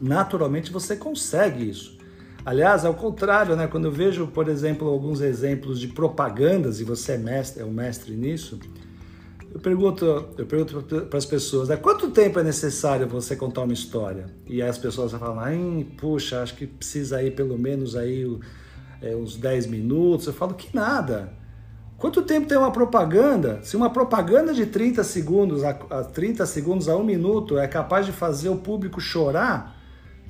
naturalmente 0.00 0.72
você 0.72 0.96
consegue 0.96 1.68
isso. 1.68 1.98
Aliás, 2.46 2.86
ao 2.86 2.94
contrário, 2.94 3.54
né? 3.54 3.66
quando 3.66 3.86
eu 3.86 3.92
vejo, 3.92 4.26
por 4.28 4.48
exemplo, 4.48 4.88
alguns 4.88 5.20
exemplos 5.20 5.78
de 5.78 5.88
propagandas, 5.88 6.80
e 6.80 6.84
você 6.84 7.12
é 7.12 7.18
mestre, 7.18 7.62
é 7.62 7.66
um 7.66 7.72
mestre 7.72 8.14
nisso, 8.16 8.58
eu 9.54 9.60
pergunto, 9.60 10.04
eu 10.36 10.46
pergunto 10.46 10.82
para 11.06 11.16
as 11.16 11.24
pessoas, 11.24 11.68
né, 11.68 11.76
quanto 11.76 12.10
tempo 12.10 12.40
é 12.40 12.42
necessário 12.42 13.06
você 13.06 13.36
contar 13.36 13.62
uma 13.62 13.72
história? 13.72 14.26
E 14.48 14.60
aí 14.60 14.68
as 14.68 14.76
pessoas 14.76 15.12
falam, 15.12 15.86
puxa, 15.96 16.42
acho 16.42 16.56
que 16.56 16.66
precisa 16.66 17.18
aí 17.18 17.30
pelo 17.30 17.56
menos 17.56 17.94
aí 17.94 18.26
é, 19.00 19.14
uns 19.14 19.36
10 19.36 19.68
minutos. 19.68 20.26
Eu 20.26 20.32
falo 20.32 20.54
que 20.54 20.74
nada. 20.74 21.32
Quanto 21.96 22.22
tempo 22.22 22.48
tem 22.48 22.58
uma 22.58 22.72
propaganda? 22.72 23.60
Se 23.62 23.76
uma 23.76 23.90
propaganda 23.90 24.52
de 24.52 24.66
30 24.66 25.04
segundos 25.04 25.62
a, 25.62 25.70
a 25.70 26.02
30 26.02 26.44
segundos 26.46 26.88
a 26.88 26.96
um 26.96 27.04
minuto 27.04 27.56
é 27.56 27.68
capaz 27.68 28.06
de 28.06 28.12
fazer 28.12 28.48
o 28.48 28.56
público 28.56 29.00
chorar, 29.00 29.80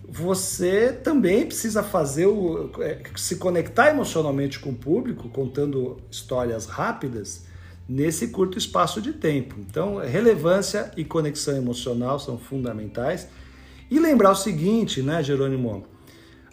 você 0.07 0.93
também 0.93 1.47
precisa 1.47 1.83
fazer 1.83 2.27
o, 2.27 2.71
é, 2.79 3.01
se 3.17 3.37
conectar 3.37 3.89
emocionalmente 3.89 4.61
com 4.61 4.69
o 4.69 4.75
público, 4.75 5.31
contando 5.31 5.97
histórias 6.11 6.67
rápidas 6.67 7.54
nesse 7.89 8.29
curto 8.29 8.59
espaço 8.59 9.01
de 9.01 9.13
tempo. 9.13 9.57
Então, 9.59 9.97
relevância 9.99 10.91
e 10.97 11.05
conexão 11.05 11.57
emocional 11.57 12.19
são 12.19 12.39
fundamentais. 12.39 13.29
E 13.91 13.99
lembrar 13.99 14.33
o 14.33 14.37
seguinte, 14.37 15.03
né, 15.03 15.23
Jerônimo? 15.23 15.85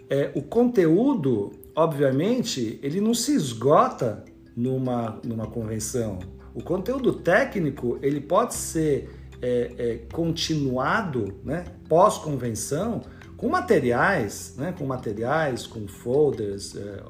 É, 0.09 0.31
o 0.35 0.41
conteúdo, 0.41 1.51
obviamente, 1.75 2.79
ele 2.83 2.99
não 2.99 3.13
se 3.13 3.33
esgota 3.33 4.25
numa, 4.55 5.19
numa 5.25 5.47
convenção. 5.47 6.19
O 6.53 6.61
conteúdo 6.61 7.13
técnico, 7.13 7.97
ele 8.01 8.19
pode 8.19 8.53
ser 8.55 9.09
é, 9.41 9.71
é, 9.77 9.95
continuado, 10.11 11.39
né, 11.43 11.65
pós-convenção, 11.87 13.01
com 13.37 13.49
materiais, 13.49 14.53
né, 14.57 14.73
com 14.77 14.85
materiais, 14.85 15.65
com 15.65 15.87
folders, 15.87 16.75
é, 16.75 17.03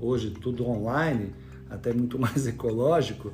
hoje 0.00 0.30
tudo 0.30 0.66
online, 0.68 1.32
até 1.70 1.92
muito 1.92 2.18
mais 2.18 2.46
ecológico, 2.46 3.32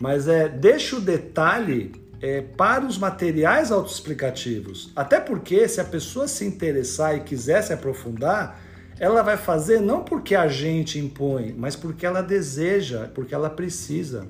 mas 0.00 0.26
é, 0.26 0.48
deixa 0.48 0.96
o 0.96 1.00
detalhe 1.00 1.92
é, 2.22 2.40
para 2.40 2.86
os 2.86 2.96
materiais 2.96 3.70
autoexplicativos. 3.70 4.90
Até 4.96 5.20
porque, 5.20 5.68
se 5.68 5.80
a 5.80 5.84
pessoa 5.84 6.26
se 6.26 6.44
interessar 6.44 7.16
e 7.16 7.20
quiser 7.20 7.62
se 7.62 7.72
aprofundar, 7.72 8.60
ela 8.98 9.22
vai 9.22 9.36
fazer 9.36 9.80
não 9.80 10.02
porque 10.02 10.34
a 10.34 10.48
gente 10.48 10.98
impõe, 10.98 11.54
mas 11.56 11.76
porque 11.76 12.04
ela 12.04 12.22
deseja, 12.22 13.10
porque 13.14 13.34
ela 13.34 13.50
precisa. 13.50 14.26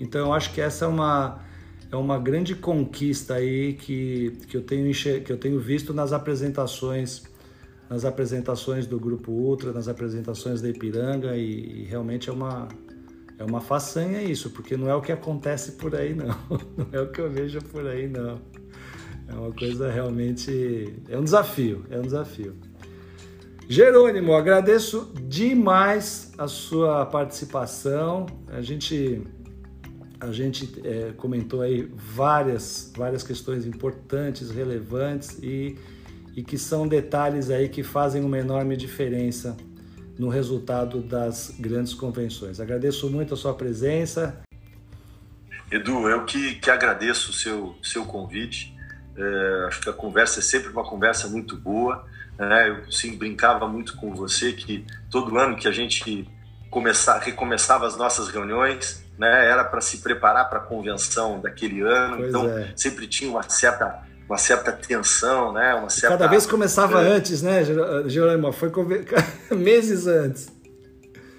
Então, 0.00 0.26
eu 0.26 0.32
acho 0.32 0.52
que 0.52 0.60
essa 0.60 0.86
é 0.86 0.88
uma, 0.88 1.40
é 1.92 1.96
uma 1.96 2.18
grande 2.18 2.54
conquista 2.54 3.34
aí 3.34 3.74
que, 3.74 4.38
que, 4.48 4.56
eu 4.56 4.62
tenho, 4.62 4.90
que 4.92 5.30
eu 5.30 5.36
tenho 5.36 5.60
visto 5.60 5.92
nas 5.92 6.12
apresentações 6.12 7.22
nas 7.88 8.06
apresentações 8.06 8.86
do 8.86 8.98
Grupo 8.98 9.30
Ultra, 9.30 9.70
nas 9.70 9.88
apresentações 9.88 10.62
da 10.62 10.68
Ipiranga 10.68 11.36
e, 11.36 11.82
e 11.82 11.84
realmente 11.84 12.30
é 12.30 12.32
uma, 12.32 12.66
é 13.38 13.44
uma 13.44 13.60
façanha 13.60 14.22
isso, 14.22 14.50
porque 14.50 14.76
não 14.76 14.88
é 14.88 14.94
o 14.94 15.00
que 15.00 15.10
acontece 15.10 15.72
por 15.72 15.94
aí, 15.94 16.14
não. 16.14 16.36
Não 16.76 16.86
é 16.92 17.00
o 17.00 17.10
que 17.10 17.20
eu 17.20 17.30
vejo 17.30 17.60
por 17.62 17.86
aí, 17.86 18.08
não. 18.08 18.40
É 19.26 19.34
uma 19.34 19.52
coisa 19.52 19.90
realmente. 19.90 20.94
É 21.08 21.18
um 21.18 21.24
desafio, 21.24 21.84
é 21.90 21.98
um 21.98 22.02
desafio. 22.02 22.54
Jerônimo, 23.68 24.34
agradeço 24.34 25.12
demais 25.22 26.32
a 26.36 26.46
sua 26.46 27.06
participação. 27.06 28.26
A 28.48 28.60
gente, 28.60 29.22
a 30.20 30.30
gente 30.30 30.80
é, 30.84 31.12
comentou 31.16 31.62
aí 31.62 31.90
várias, 31.96 32.92
várias 32.96 33.22
questões 33.22 33.66
importantes, 33.66 34.50
relevantes 34.50 35.38
e, 35.42 35.76
e 36.36 36.42
que 36.42 36.58
são 36.58 36.86
detalhes 36.86 37.50
aí 37.50 37.68
que 37.68 37.82
fazem 37.82 38.22
uma 38.22 38.38
enorme 38.38 38.76
diferença 38.76 39.56
no 40.18 40.28
resultado 40.28 41.00
das 41.00 41.54
grandes 41.58 41.94
convenções. 41.94 42.60
Agradeço 42.60 43.10
muito 43.10 43.34
a 43.34 43.36
sua 43.36 43.54
presença. 43.54 44.42
Edu, 45.70 46.08
eu 46.08 46.24
que, 46.24 46.54
que 46.56 46.70
agradeço 46.70 47.30
o 47.30 47.34
seu, 47.34 47.74
seu 47.82 48.04
convite. 48.04 48.74
É, 49.16 49.64
acho 49.68 49.80
que 49.80 49.88
a 49.88 49.92
conversa 49.92 50.40
é 50.40 50.42
sempre 50.42 50.70
uma 50.70 50.84
conversa 50.84 51.28
muito 51.28 51.56
boa. 51.56 52.04
Né? 52.38 52.70
Eu 52.70 52.92
sim, 52.92 53.16
brincava 53.16 53.66
muito 53.66 53.96
com 53.96 54.14
você 54.14 54.52
que 54.52 54.84
todo 55.10 55.36
ano 55.38 55.56
que 55.56 55.66
a 55.66 55.72
gente 55.72 56.28
começar, 56.70 57.18
recomeçava 57.18 57.86
as 57.86 57.96
nossas 57.96 58.28
reuniões, 58.28 59.04
né, 59.16 59.48
era 59.48 59.62
para 59.62 59.80
se 59.80 59.98
preparar 59.98 60.48
para 60.50 60.58
a 60.58 60.62
convenção 60.62 61.40
daquele 61.40 61.80
ano. 61.82 62.16
Pois 62.16 62.28
então, 62.28 62.50
é. 62.50 62.72
sempre 62.76 63.06
tinha 63.06 63.30
uma 63.30 63.48
certa 63.48 64.02
uma 64.28 64.38
certa 64.38 64.72
tensão, 64.72 65.52
né? 65.52 65.74
Uma 65.74 65.90
certa... 65.90 66.16
Cada 66.16 66.26
vez 66.28 66.46
começava 66.46 67.02
é. 67.02 67.12
antes, 67.12 67.42
né, 67.42 67.62
Jerônimo? 68.06 68.52
Foi 68.52 68.70
meses 69.54 70.06
antes. 70.06 70.48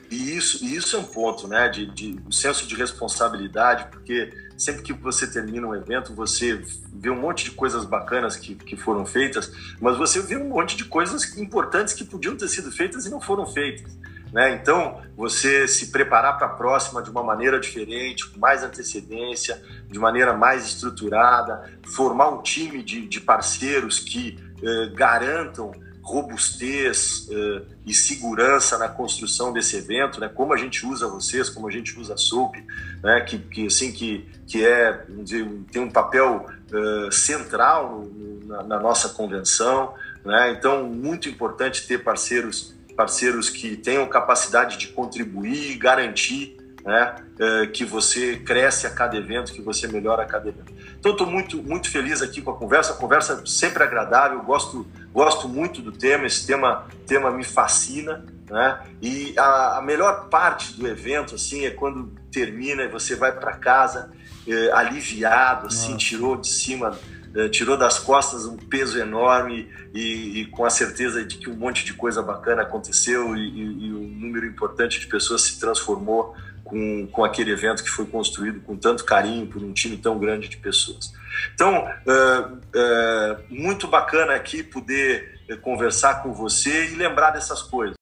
E 0.09 0.37
isso, 0.37 0.63
e 0.63 0.75
isso 0.75 0.95
é 0.95 0.99
um 0.99 1.03
ponto, 1.03 1.47
né? 1.47 1.67
De, 1.67 1.87
de 1.87 2.19
um 2.25 2.31
senso 2.31 2.67
de 2.67 2.75
responsabilidade, 2.75 3.87
porque 3.91 4.31
sempre 4.57 4.83
que 4.83 4.93
você 4.93 5.27
termina 5.27 5.67
um 5.67 5.75
evento, 5.75 6.13
você 6.13 6.61
vê 6.93 7.09
um 7.09 7.19
monte 7.19 7.45
de 7.45 7.51
coisas 7.51 7.85
bacanas 7.85 8.35
que, 8.35 8.55
que 8.55 8.77
foram 8.77 9.05
feitas, 9.05 9.51
mas 9.81 9.97
você 9.97 10.21
vê 10.21 10.37
um 10.37 10.47
monte 10.47 10.77
de 10.77 10.85
coisas 10.85 11.37
importantes 11.37 11.93
que 11.93 12.03
podiam 12.03 12.35
ter 12.35 12.47
sido 12.47 12.71
feitas 12.71 13.05
e 13.05 13.09
não 13.09 13.19
foram 13.19 13.45
feitas. 13.45 13.97
Né? 14.35 14.53
Então, 14.53 15.01
você 15.15 15.65
se 15.65 15.91
preparar 15.91 16.37
para 16.37 16.47
a 16.47 16.49
próxima 16.49 17.01
de 17.01 17.09
uma 17.09 17.23
maneira 17.23 17.57
diferente, 17.57 18.29
com 18.29 18.37
mais 18.37 18.63
antecedência, 18.63 19.63
de 19.87 19.97
maneira 19.97 20.33
mais 20.33 20.65
estruturada, 20.65 21.63
formar 21.95 22.27
um 22.27 22.41
time 22.41 22.83
de, 22.83 23.07
de 23.07 23.21
parceiros 23.21 23.97
que 23.97 24.37
eh, 24.61 24.91
garantam 24.93 25.71
robustez 26.01 27.29
eh, 27.31 27.61
e 27.85 27.93
segurança 27.93 28.77
na 28.77 28.89
construção 28.89 29.53
desse 29.53 29.77
evento, 29.77 30.19
né? 30.19 30.27
Como 30.27 30.53
a 30.53 30.57
gente 30.57 30.85
usa 30.85 31.07
vocês, 31.07 31.49
como 31.49 31.69
a 31.69 31.71
gente 31.71 31.97
usa 31.97 32.15
a 32.15 32.17
SOUP, 32.17 32.61
né? 33.01 33.21
Que, 33.21 33.39
que 33.39 33.67
assim 33.67 33.93
que 33.93 34.29
que 34.45 34.65
é 34.65 35.05
dizer, 35.07 35.49
tem 35.71 35.81
um 35.81 35.89
papel 35.89 36.45
eh, 36.73 37.09
central 37.09 38.01
no, 38.01 38.45
na, 38.45 38.63
na, 38.63 38.79
nossa 38.81 39.09
convenção, 39.09 39.93
né? 40.25 40.51
Então 40.51 40.83
muito 40.83 41.29
importante 41.29 41.87
ter 41.87 42.03
parceiros 42.03 42.74
parceiros 42.95 43.49
que 43.49 43.75
tenham 43.75 44.07
capacidade 44.07 44.77
de 44.77 44.87
contribuir 44.89 45.71
e 45.71 45.75
garantir 45.75 46.57
né, 46.85 47.15
eh, 47.39 47.67
que 47.67 47.83
você 47.83 48.37
cresce 48.37 48.85
a 48.85 48.91
cada 48.91 49.17
evento, 49.17 49.51
que 49.51 49.61
você 49.61 49.87
melhora 49.87 50.21
a 50.21 50.25
cada 50.25 50.49
evento. 50.49 50.71
Então, 50.99 51.13
estou 51.13 51.25
muito, 51.25 51.61
muito 51.61 51.89
feliz 51.89 52.21
aqui 52.21 52.41
com 52.41 52.51
a 52.51 52.55
conversa. 52.55 52.93
A 52.93 52.95
conversa 52.95 53.43
sempre 53.45 53.83
agradável, 53.83 54.41
gosto, 54.43 54.85
gosto 55.11 55.49
muito 55.49 55.81
do 55.81 55.91
tema, 55.91 56.27
esse 56.27 56.45
tema, 56.45 56.87
tema 57.07 57.31
me 57.31 57.43
fascina. 57.43 58.23
Né? 58.49 58.79
E 59.01 59.33
a, 59.37 59.79
a 59.79 59.81
melhor 59.81 60.29
parte 60.29 60.73
do 60.73 60.87
evento 60.87 61.33
assim 61.33 61.65
é 61.65 61.71
quando 61.71 62.11
termina 62.31 62.83
e 62.83 62.87
você 62.87 63.15
vai 63.15 63.31
para 63.31 63.53
casa 63.53 64.11
eh, 64.47 64.71
aliviado, 64.71 65.67
assim, 65.67 65.97
tirou 65.97 66.37
de 66.37 66.47
cima 66.47 66.95
eh, 67.35 67.49
tirou 67.49 67.77
das 67.77 67.99
costas 67.99 68.45
um 68.45 68.55
peso 68.55 68.97
enorme 68.97 69.69
e, 69.93 70.41
e, 70.41 70.45
com 70.45 70.63
a 70.63 70.69
certeza 70.69 71.23
de 71.23 71.37
que 71.37 71.49
um 71.49 71.55
monte 71.55 71.83
de 71.83 71.93
coisa 71.93 72.21
bacana 72.21 72.61
aconteceu 72.61 73.35
e, 73.35 73.49
e, 73.49 73.87
e 73.87 73.93
um 73.93 74.07
número 74.07 74.45
importante 74.45 74.99
de 75.01 75.07
pessoas 75.07 75.41
se 75.41 75.59
transformou 75.59 76.33
com, 76.63 77.05
com 77.07 77.25
aquele 77.25 77.51
evento 77.51 77.83
que 77.83 77.89
foi 77.89 78.05
construído 78.05 78.61
com 78.61 78.77
tanto 78.77 79.03
carinho 79.03 79.47
por 79.47 79.61
um 79.61 79.73
time 79.73 79.97
tão 79.97 80.17
grande 80.17 80.47
de 80.47 80.55
pessoas. 80.57 81.13
Então, 81.53 81.85
uh, 81.85 82.53
uh, 82.53 83.43
muito 83.49 83.87
bacana 83.87 84.33
aqui 84.33 84.63
poder 84.63 85.35
conversar 85.61 86.23
com 86.23 86.33
você 86.33 86.91
e 86.91 86.95
lembrar 86.95 87.31
dessas 87.31 87.61
coisas. 87.61 87.95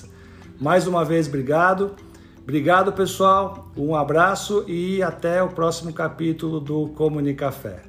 Mais 0.62 0.86
uma 0.86 1.04
vez, 1.04 1.28
obrigado. 1.28 1.96
Obrigado, 2.44 2.94
pessoal. 2.94 3.72
Um 3.76 3.96
abraço 3.96 4.64
e 4.68 5.02
até 5.02 5.42
o 5.42 5.50
próximo 5.50 5.92
capítulo 5.92 6.60
do 6.60 6.90
Comunicafé. 6.90 7.82